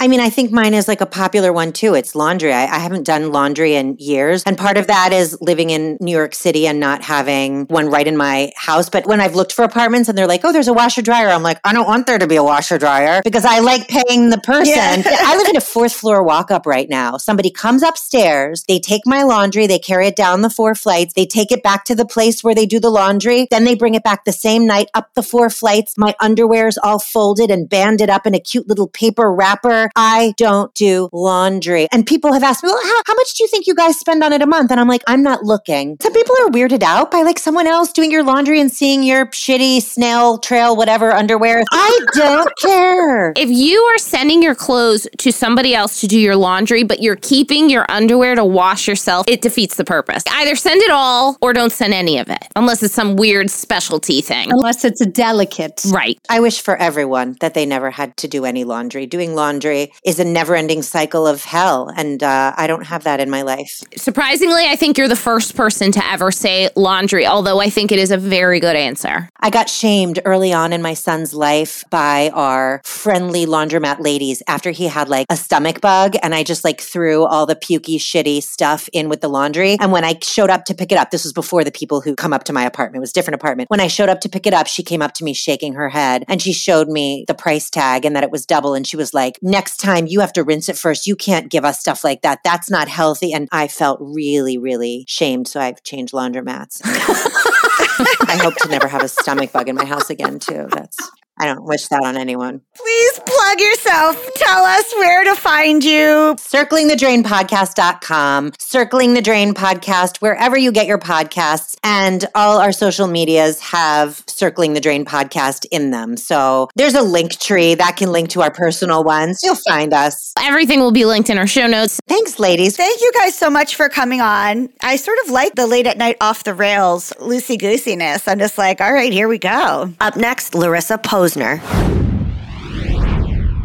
[0.00, 1.94] I mean, I think mine is like a popular one too.
[1.94, 2.52] It's laundry.
[2.52, 4.42] I, I haven't done laundry in years.
[4.44, 8.06] And part of that is living in New York City and not having one right
[8.06, 8.88] in my house.
[8.88, 11.42] But when I've looked for apartments and they're like, oh, there's a washer dryer, I'm
[11.42, 14.38] like, I don't want there to be a washer dryer because I like paying the
[14.38, 14.74] person.
[14.74, 15.02] Yeah.
[15.04, 17.16] I live in a fourth floor walk up right now.
[17.16, 21.26] Somebody comes upstairs, they take my laundry, they carry it down the four flights, they
[21.26, 24.04] take it back to the place where they do the laundry, then they bring it
[24.04, 25.96] back the same night up the four flights.
[25.96, 29.90] My underwear is all folded and banded up in a cute little paper wrapper.
[29.96, 31.88] I don't do laundry.
[31.92, 34.22] And people have asked me, well, how, how much do you think you guys spend
[34.22, 34.70] on it a month?
[34.70, 35.96] And I'm like, I'm not looking.
[36.00, 39.26] Some people are weirded out by like someone else doing your laundry and seeing your
[39.26, 41.64] shitty snail trail, whatever underwear.
[41.72, 43.32] I don't care.
[43.36, 47.16] If you are sending your clothes to somebody else to do your laundry, but you're
[47.16, 50.22] keeping your underwear to wash yourself, it defeats the purpose.
[50.30, 54.20] Either send it all or don't send any of it, unless it's some weird specialty
[54.20, 54.50] thing.
[54.52, 55.82] Unless it's a delicate.
[55.90, 56.18] Right.
[56.28, 59.06] I wish for everyone that they never had to do any laundry.
[59.06, 61.90] Doing laundry is a never ending cycle of hell.
[61.96, 63.80] And uh, I don't have that in my life.
[63.96, 67.98] Surprisingly, I think you're the first person to ever say laundry, although I think it
[67.98, 69.30] is a very good answer.
[69.40, 74.70] I got shamed early on in my son's life by our friendly laundromat ladies after
[74.70, 76.16] he had like a stomach bug.
[76.22, 79.78] And I just like threw all the pukey, shitty stuff in with the laundry.
[79.80, 82.14] And when I showed up to pick it up, this was before the people who
[82.14, 83.70] come up to my apartment, it was a different apartment.
[83.70, 85.88] When I showed up to pick it up, she came up to me shaking her
[85.88, 88.74] head and she showed me the price tag and that it was double.
[88.74, 91.06] And she was like, next time you have to rinse it first.
[91.06, 92.40] You can't give us stuff like that.
[92.44, 93.32] That's not healthy.
[93.32, 95.48] And I felt really, really shamed.
[95.48, 96.80] So I've changed laundromats.
[96.84, 100.68] I hope to never have a stomach bug in my house again, too.
[100.70, 100.98] That's
[101.40, 102.60] I don't wish that on anyone.
[102.76, 104.28] Please plug yourself.
[104.34, 106.34] Tell us where to find you.
[106.36, 111.78] CirclingTheDrainPodcast.com, Circling the Drain Podcast, wherever you get your podcasts.
[111.82, 116.18] And all our social medias have Circling the Drain Podcast in them.
[116.18, 119.40] So there's a link tree that can link to our personal ones.
[119.42, 120.34] You'll find us.
[120.38, 122.00] Everything will be linked in our show notes.
[122.06, 122.76] Thanks, ladies.
[122.76, 124.68] Thank you guys so much for coming on.
[124.82, 128.28] I sort of like the late at night off the rails loosey goosiness.
[128.28, 129.90] I'm just like, all right, here we go.
[130.00, 131.60] Up next, Larisa Posner.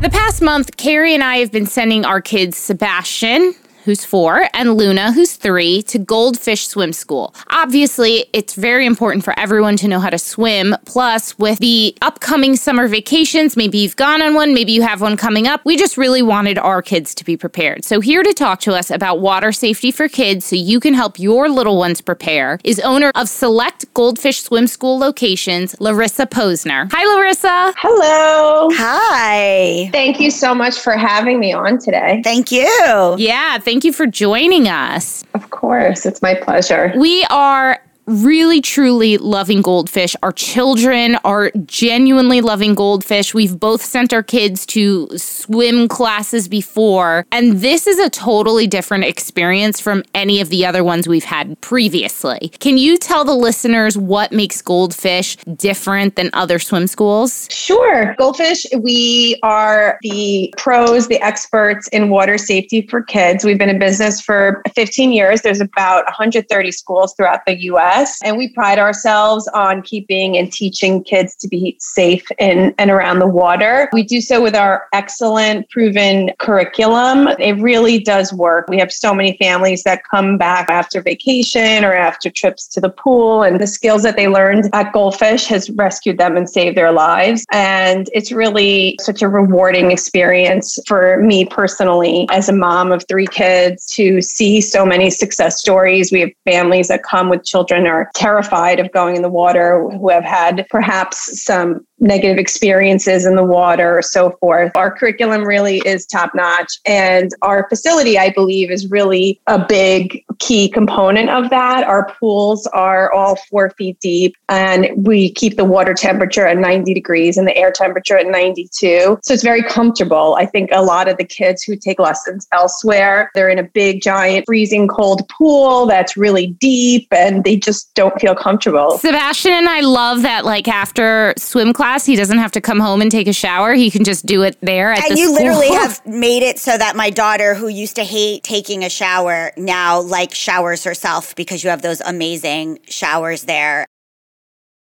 [0.02, 3.56] The past month, Keri and I have been sending our kids Sebastian,
[3.86, 7.34] who's four, and Luna, who's three, to Goldfish Swim School.
[7.50, 10.76] Obviously, it's very important for everyone to know how to swim.
[10.86, 15.16] Plus, with the upcoming summer vacations, maybe you've gone on one, maybe you have one
[15.16, 15.64] coming up.
[15.66, 17.86] We just really wanted our kids to be prepared.
[17.86, 21.20] So, here to talk to us about water safety for kids so you can help
[21.20, 26.92] your little ones prepare is owner of select Goldfish Swim School locations, Larisa Posner.
[26.92, 27.74] Hi, Larisa.
[27.78, 28.70] Hello.
[28.74, 29.90] Hi.
[29.92, 32.22] Thank you so much for having me on today.
[32.24, 33.16] Thank you.
[33.18, 35.24] Yeah, thank you for joining us.
[35.34, 36.94] Of course, it's my pleasure.
[36.96, 40.16] We are really truly loving goldfish.
[40.22, 43.34] Our children are genuinely loving goldfish.
[43.34, 49.06] We've both sent our kids to swim classes before, and this is a totally different
[49.06, 52.52] experience from any of the other ones we've had previously.
[52.60, 57.48] Can you tell the listeners what makes goldfish different than other swim schools?
[57.52, 58.16] Sure.
[58.18, 63.44] Goldfish, we are the pros, the experts in water safety for kids.
[63.44, 65.42] We've been in business for 15 years.
[65.42, 67.95] There's about 130 schools throughout the US.
[68.24, 73.20] And we pride ourselves on keeping and teaching kids to be safe in and around
[73.20, 73.90] the water.
[73.94, 77.28] We do so with our excellent, proven curriculum.
[77.40, 78.68] It really does work.
[78.68, 82.90] We have so many families that come back after vacation or after trips to the
[82.90, 86.92] pool, and the skills that they learned at Goldfish has rescued them and saved their
[86.92, 87.46] lives.
[87.52, 93.28] And it's really such a rewarding experience for me personally as a mom of three
[93.28, 96.12] kids to see so many success stories.
[96.12, 100.10] We have families that come with children are terrified of going in the water, who
[100.10, 104.72] have had perhaps some negative experiences in the water or so forth.
[104.76, 106.80] Our curriculum really is top notch.
[106.86, 111.86] And our facility, I believe, is really a big key component of that.
[111.86, 116.94] Our pools are all four feet deep and we keep the water temperature at 90
[116.94, 119.20] degrees and the air temperature at 92.
[119.24, 120.36] So it's very comfortable.
[120.38, 124.02] I think a lot of the kids who take lessons elsewhere, they're in a big,
[124.02, 128.98] giant, freezing cold pool that's really deep and they just don't feel comfortable.
[128.98, 132.06] Sebastian and I love that, like, after swim class, class.
[132.06, 133.74] He doesn't have to come home and take a shower.
[133.74, 135.48] He can just do it there at and the you school.
[135.48, 139.52] literally have made it so that my daughter, who used to hate taking a shower,
[139.56, 143.86] now like showers herself because you have those amazing showers there.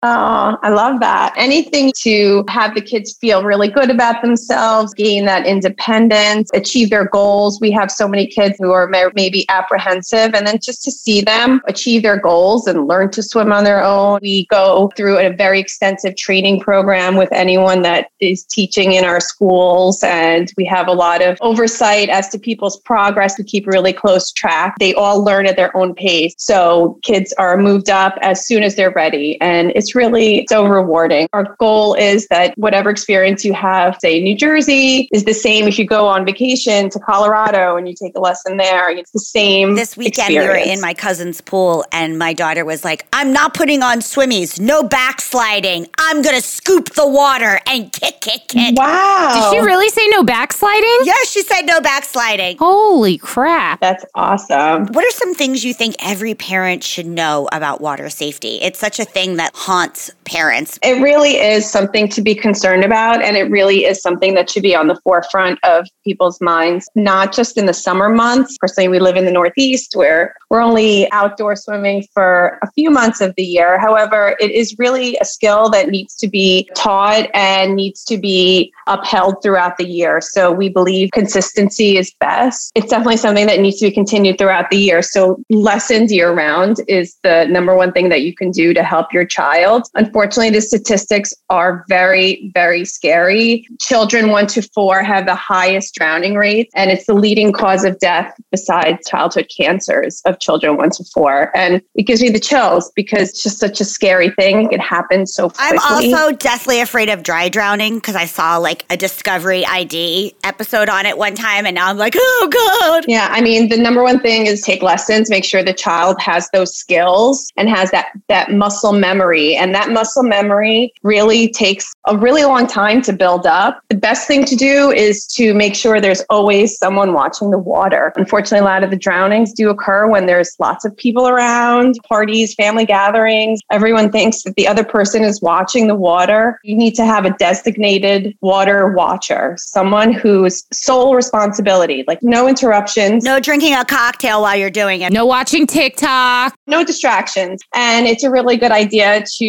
[0.03, 1.31] Oh, I love that.
[1.37, 7.05] Anything to have the kids feel really good about themselves, gain that independence, achieve their
[7.05, 7.61] goals.
[7.61, 11.61] We have so many kids who are maybe apprehensive, and then just to see them
[11.67, 14.17] achieve their goals and learn to swim on their own.
[14.23, 19.19] We go through a very extensive training program with anyone that is teaching in our
[19.19, 23.37] schools, and we have a lot of oversight as to people's progress.
[23.37, 24.77] We keep really close track.
[24.79, 26.33] They all learn at their own pace.
[26.39, 29.39] So kids are moved up as soon as they're ready.
[29.41, 31.27] And it's really so rewarding.
[31.33, 35.77] Our goal is that whatever experience you have, say New Jersey, is the same if
[35.77, 38.89] you go on vacation to Colorado and you take a lesson there.
[38.89, 39.75] It's the same.
[39.75, 40.65] This weekend experience.
[40.65, 43.99] we were in my cousin's pool and my daughter was like, I'm not putting on
[43.99, 45.87] swimmies, no backsliding.
[45.97, 48.77] I'm gonna scoop the water and kick, kick, kick.
[48.77, 49.51] Wow.
[49.51, 50.97] Did she really say no backsliding?
[51.03, 52.57] Yes, she said no backsliding.
[52.57, 53.79] Holy crap.
[53.79, 54.87] That's awesome.
[54.87, 58.59] What are some things you think every parent should know about water safety?
[58.61, 59.80] It's such a thing that haunts
[60.25, 60.79] parents.
[60.83, 64.63] It really is something to be concerned about, and it really is something that should
[64.63, 68.57] be on the forefront of people's minds, not just in the summer months.
[68.59, 73.21] Personally, we live in the Northeast where we're only outdoor swimming for a few months
[73.21, 73.79] of the year.
[73.79, 78.71] However, it is really a skill that needs to be taught and needs to be
[78.87, 80.21] upheld throughout the year.
[80.21, 82.71] So we believe consistency is best.
[82.75, 85.01] It's definitely something that needs to be continued throughout the year.
[85.01, 89.13] So lessons year round is the number one thing that you can do to help
[89.13, 89.70] your child.
[89.95, 93.67] Unfortunately, the statistics are very, very scary.
[93.79, 97.99] Children one to four have the highest drowning rates, and it's the leading cause of
[97.99, 101.55] death besides childhood cancers of children one to four.
[101.55, 104.71] And it gives me the chills because it's just such a scary thing.
[104.71, 105.77] It happens so quickly.
[105.81, 110.89] I'm also deathly afraid of dry drowning because I saw like a Discovery ID episode
[110.89, 113.05] on it one time, and now I'm like, oh god.
[113.07, 116.49] Yeah, I mean, the number one thing is take lessons, make sure the child has
[116.51, 121.93] those skills and has that that muscle memory, and that muscle muscle memory really takes
[122.07, 123.81] a really long time to build up.
[123.89, 128.11] The best thing to do is to make sure there's always someone watching the water.
[128.15, 132.53] Unfortunately, a lot of the drownings do occur when there's lots of people around, parties,
[132.55, 133.59] family gatherings.
[133.71, 136.59] Everyone thinks that the other person is watching the water.
[136.63, 143.23] You need to have a designated water watcher, someone whose sole responsibility, like no interruptions,
[143.23, 145.13] No drinking a cocktail while you're doing it.
[145.13, 146.55] No watching TikTok.
[146.67, 147.61] no distractions.
[147.73, 149.45] And it's a really good idea to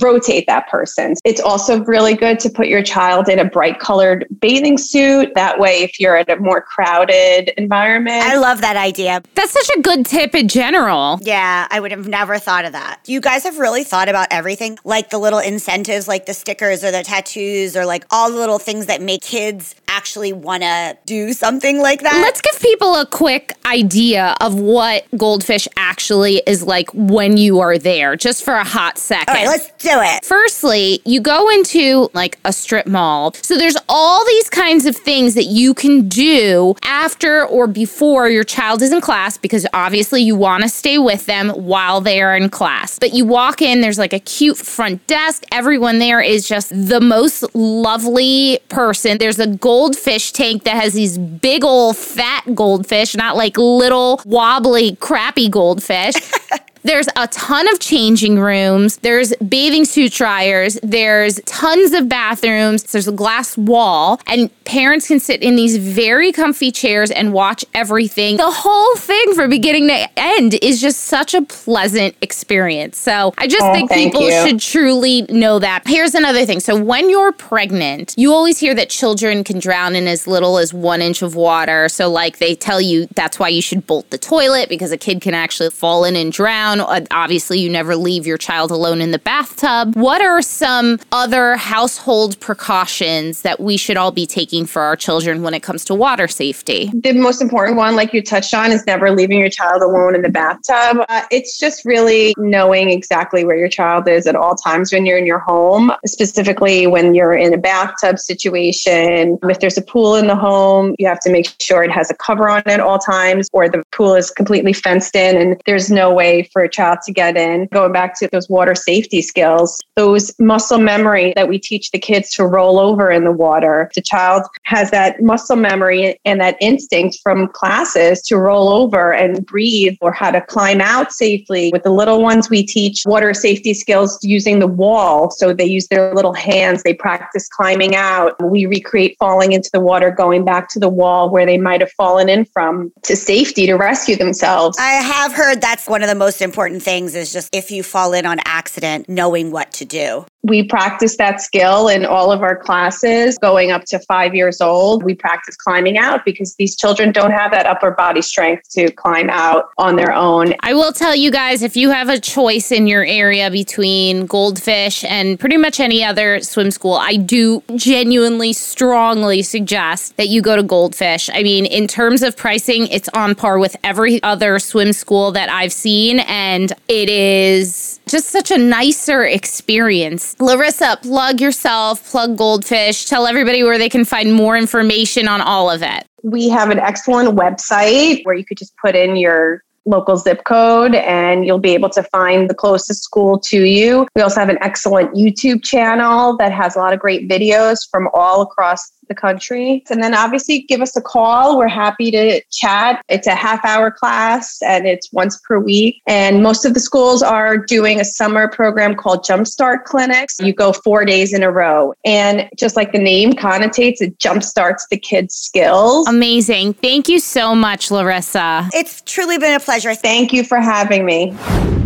[0.00, 1.14] rotate that person.
[1.24, 5.32] It's also really good to put your child in a bright colored bathing suit.
[5.34, 9.22] That way, if you're at a more crowded environment, I love that idea.
[9.34, 11.18] That's such a good tip in general.
[11.22, 13.00] Yeah, I would have never thought of that.
[13.06, 16.90] You guys have really thought about everything, like the little incentives, like the stickers or
[16.90, 21.32] the tattoos, or like all the little things that make kids actually want to do
[21.32, 22.20] something like that.
[22.22, 27.78] Let's give people a quick idea of what goldfish actually is like when you are
[27.78, 29.34] there, just for a hot second.
[29.46, 30.24] Let's do it.
[30.24, 33.34] Firstly, you go into like a strip mall.
[33.34, 38.44] So there's all these kinds of things that you can do after or before your
[38.44, 42.36] child is in class because obviously you want to stay with them while they are
[42.36, 42.98] in class.
[42.98, 45.44] But you walk in, there's like a cute front desk.
[45.52, 49.18] Everyone there is just the most lovely person.
[49.18, 54.96] There's a goldfish tank that has these big old fat goldfish, not like little wobbly
[54.96, 56.14] crappy goldfish.
[56.82, 58.96] There's a ton of changing rooms.
[58.98, 60.78] There's bathing suit dryers.
[60.82, 62.84] There's tons of bathrooms.
[62.84, 67.64] There's a glass wall, and parents can sit in these very comfy chairs and watch
[67.74, 68.36] everything.
[68.38, 72.96] The whole thing from beginning to end is just such a pleasant experience.
[72.98, 74.30] So I just Oh, think people you.
[74.46, 75.82] should truly know that.
[75.86, 76.60] Here's another thing.
[76.60, 80.72] So when you're pregnant, you always hear that children can drown in as little as
[80.72, 81.88] one inch of water.
[81.88, 85.20] So, like, they tell you that's why you should bolt the toilet because a kid
[85.20, 86.69] can actually fall in and drown.
[86.78, 89.96] Uh, Obviously, you never leave your child alone in the bathtub.
[89.96, 95.42] What are some other household precautions that we should all be taking for our children
[95.42, 96.90] when it comes to water safety?
[96.92, 100.22] the most important one, like you touched on, is never leaving your child alone in
[100.22, 101.04] the bathtub.
[101.08, 105.18] Uh, it's just really knowing exactly where your child is at all times when you're
[105.18, 109.38] in your home, specifically when you're in a bathtub situation.
[109.44, 112.14] If there's a pool in the home, you have to make sure it has a
[112.14, 116.12] cover on at all times, or the pool is completely fenced in and there's no
[116.12, 117.66] way for a child to get in.
[117.66, 122.32] Going back to those water safety skills, those muscle memory that we teach the kids
[122.34, 123.90] to roll over in the water.
[123.94, 129.44] The child has that muscle memory and that instinct from classes to roll over and
[129.44, 131.70] breathe or how to climb out safely.
[131.72, 135.30] With the little ones, we teach water safety skills using the wall.
[135.30, 138.36] So they use their little hands, they practice climbing out.
[138.42, 141.92] We recreate falling into the water, going back to the wall where they might have
[141.92, 144.76] fallen in from to safety to rescue themselves.
[144.78, 146.49] I have heard that's one of the most important
[146.80, 150.26] things is just if you fall in on accident, knowing what to do.
[150.42, 155.02] We practice that skill in all of our classes going up to five years old.
[155.02, 159.28] We practice climbing out because these children don't have that upper body strength to climb
[159.28, 160.54] out on their own.
[160.60, 165.04] I will tell you guys if you have a choice in your area between Goldfish
[165.04, 170.56] and pretty much any other swim school, I do genuinely, strongly suggest that you go
[170.56, 171.28] to Goldfish.
[171.32, 175.50] I mean, in terms of pricing, it's on par with every other swim school that
[175.50, 180.34] I've seen, and it is just such a nicer experience.
[180.36, 185.70] Larisa, plug yourself, plug Goldfish, tell everybody where they can find more information on all
[185.70, 186.06] of it.
[186.22, 190.94] We have an excellent website where you could just put in your local zip code
[190.94, 194.06] and you'll be able to find the closest school to you.
[194.14, 198.08] We also have an excellent YouTube channel that has a lot of great videos from
[198.12, 199.84] all across the country.
[199.90, 201.58] And then obviously give us a call.
[201.58, 203.04] We're happy to chat.
[203.10, 206.00] It's a half hour class and it's once per week.
[206.06, 210.38] And most of the schools are doing a summer program called Jumpstart Clinics.
[210.40, 211.92] You go four days in a row.
[212.06, 216.08] And just like the name connotates, it jumpstarts the kids' skills.
[216.08, 216.74] Amazing.
[216.74, 218.70] Thank you so much, Larisa.
[218.72, 219.94] It's truly been a pleasure.
[219.94, 221.32] Thank you for having me.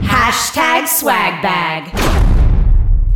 [0.05, 2.34] Hashtag swag bag.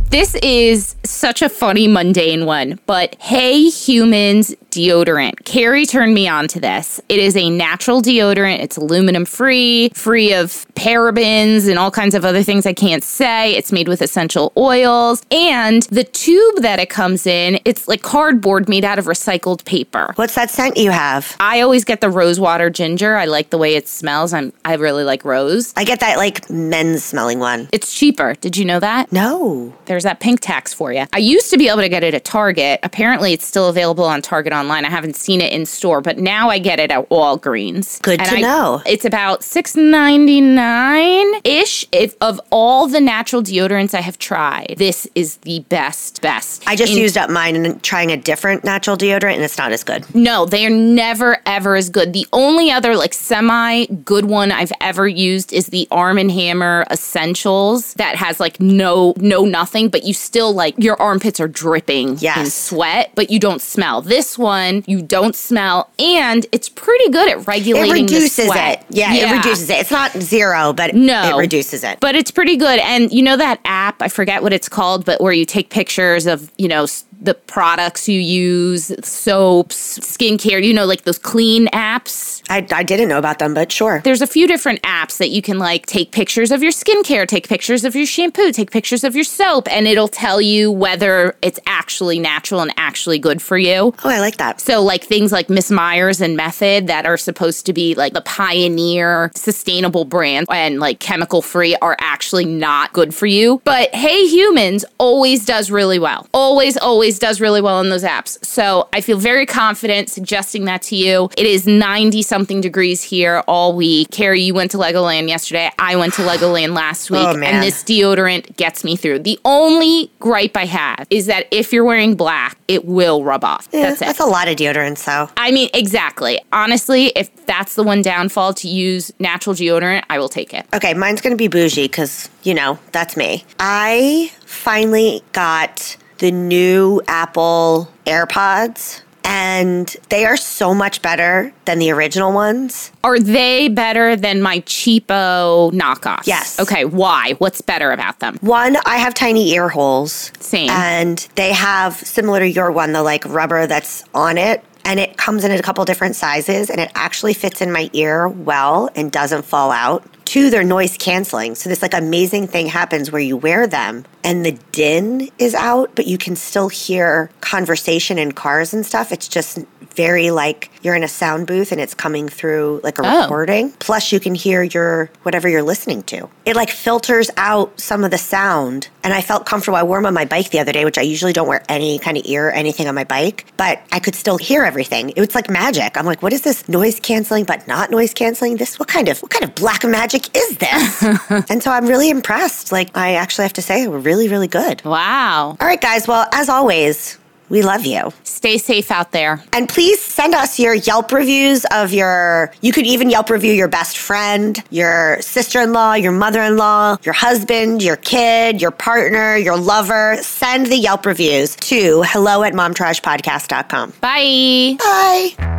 [0.09, 5.45] This is such a funny, mundane one, but Hey Humans deodorant.
[5.45, 6.99] Keri turned me on to this.
[7.09, 8.59] It is a natural deodorant.
[8.59, 13.55] It's aluminum free, free of parabens and all kinds of other things I can't say.
[13.55, 15.21] It's made with essential oils.
[15.31, 20.11] And the tube that it comes in, it's like cardboard made out of recycled paper.
[20.15, 21.35] What's that scent you have?
[21.39, 23.15] I always get the rosewater ginger.
[23.15, 24.33] I like the way it smells.
[24.33, 25.73] I'm I really like rose.
[25.75, 27.69] I get that like men's smelling one.
[27.71, 28.35] It's cheaper.
[28.35, 29.11] Did you know that?
[29.11, 29.73] No.
[29.85, 31.05] They're there's that pink tax for you.
[31.11, 32.79] I used to be able to get it at Target.
[32.83, 34.85] Apparently, it's still available on Target online.
[34.85, 38.01] I haven't seen it in store, but now I get it at Walgreens.
[38.01, 38.81] Good And to I- know.
[38.85, 41.85] It's about six ninety nine ish.
[42.21, 46.63] Of all the natural deodorants I have tried, this is the best, best.
[46.65, 49.73] I just In- used up mine and trying a different natural deodorant, and it's not
[49.73, 50.05] as good.
[50.15, 52.13] no, they are never ever as good.
[52.13, 56.85] The only other like semi good one I've ever used is the Arm and Hammer
[56.89, 62.17] Essentials that has like no no nothing, but you still like your armpits are dripping
[62.23, 64.01] in sweat, but you don't smell.
[64.01, 68.79] This one you don't smell, and it's pretty good at It regulating the reduces sweat.
[68.81, 68.85] it.
[68.95, 69.79] Yeah, it reduces it.
[69.79, 71.35] It's not zero, but No.
[71.37, 71.99] it reduces it.
[71.99, 72.79] But it's pretty good.
[72.79, 76.25] And you know that app, I forget what it's called, but where you take pictures
[76.25, 76.85] of, you know,
[77.21, 82.41] the products you use, soaps, skincare, you know, like those clean apps.
[82.49, 84.01] I, I didn't know about them, but sure.
[84.03, 87.47] There's a few different apps that you can like take pictures of your skincare, take
[87.47, 91.59] pictures of your shampoo, take pictures of your soap, and it'll tell you whether it's
[91.65, 93.93] actually natural and actually good for you.
[94.03, 94.61] Oh, I like that.
[94.61, 98.21] So, like things like Miss Myers and Method that are supposed to be like the
[98.21, 103.61] pioneer sustainable brand and like chemical free are actually not good for you.
[103.65, 106.27] But Hey Humans always does really well.
[106.33, 108.43] Always, always does really well in those apps.
[108.45, 111.29] So, I feel very confident suggesting that to you.
[111.37, 114.11] It is 90 something degrees here all week.
[114.11, 115.71] Keri, you went to Legoland yesterday.
[115.79, 117.27] I went to Legoland last oh, week.
[117.27, 117.55] Oh, man.
[117.55, 119.19] And this deodorant gets me through.
[119.19, 123.67] The only gripe I have is that if you're wearing black, it will rub off.
[123.71, 124.05] Yeah, That's it.
[124.05, 125.29] that's a lot of deodorant, so.
[125.37, 126.39] I mean, exactly.
[126.51, 130.65] Honestly, if that's the one downfall to use natural deodorant, I will take it.
[130.73, 133.45] Okay, mine's gonna be bougie because, you know, that's me.
[133.59, 141.91] I finally got the new Apple AirPods, and they are so much better than the
[141.91, 142.91] original ones.
[143.03, 146.27] Are they better than my cheapo knockoffs?
[146.27, 146.59] Yes.
[146.59, 147.33] Okay, why?
[147.37, 148.37] What's better about them?
[148.41, 150.31] One, I have tiny ear holes.
[150.39, 150.69] Same.
[150.69, 154.63] And they have, similar to your one, the like rubber that's on it.
[154.85, 158.27] And it comes in a couple different sizes and it actually fits in my ear
[158.27, 160.03] well and doesn't fall out.
[160.25, 161.53] Two, they're noise canceling.
[161.53, 165.91] So this like amazing thing happens where you wear them and the din is out,
[165.95, 169.11] but you can still hear conversation in cars and stuff.
[169.11, 169.59] It's just
[169.95, 173.21] very like you're in a sound booth and it's coming through like a Oh.
[173.23, 173.71] recording.
[173.79, 176.29] Plus you can hear your whatever you're listening to.
[176.45, 178.87] It like filters out some of the sound.
[179.03, 179.77] And I felt comfortable.
[179.77, 181.99] I wore them on my bike the other day, which I usually don't wear any
[181.99, 185.09] kind of ear or anything on my bike, but I could still hear everything.
[185.11, 185.97] It was like magic.
[185.97, 188.57] I'm like, what is this noise canceling but not noise canceling?
[188.57, 191.03] This what kind of what kind of black magic is this?
[191.49, 192.71] and so I'm really impressed.
[192.71, 194.83] Like I actually have to say, we're really, really good.
[194.83, 195.55] Wow.
[195.59, 196.07] All right, guys.
[196.07, 198.11] Well, as always, we love you.
[198.23, 199.43] Stay safe out there.
[199.53, 203.67] And please send us your Yelp reviews of your, you could even Yelp review your
[203.67, 208.71] best friend, your sister in law, your mother in law, your husband, your kid, your
[208.71, 210.17] partner, your lover.
[210.21, 213.93] Send the Yelp reviews to hello at momtouragepodcast.com.
[214.01, 214.75] Bye.
[214.79, 215.48] Bye.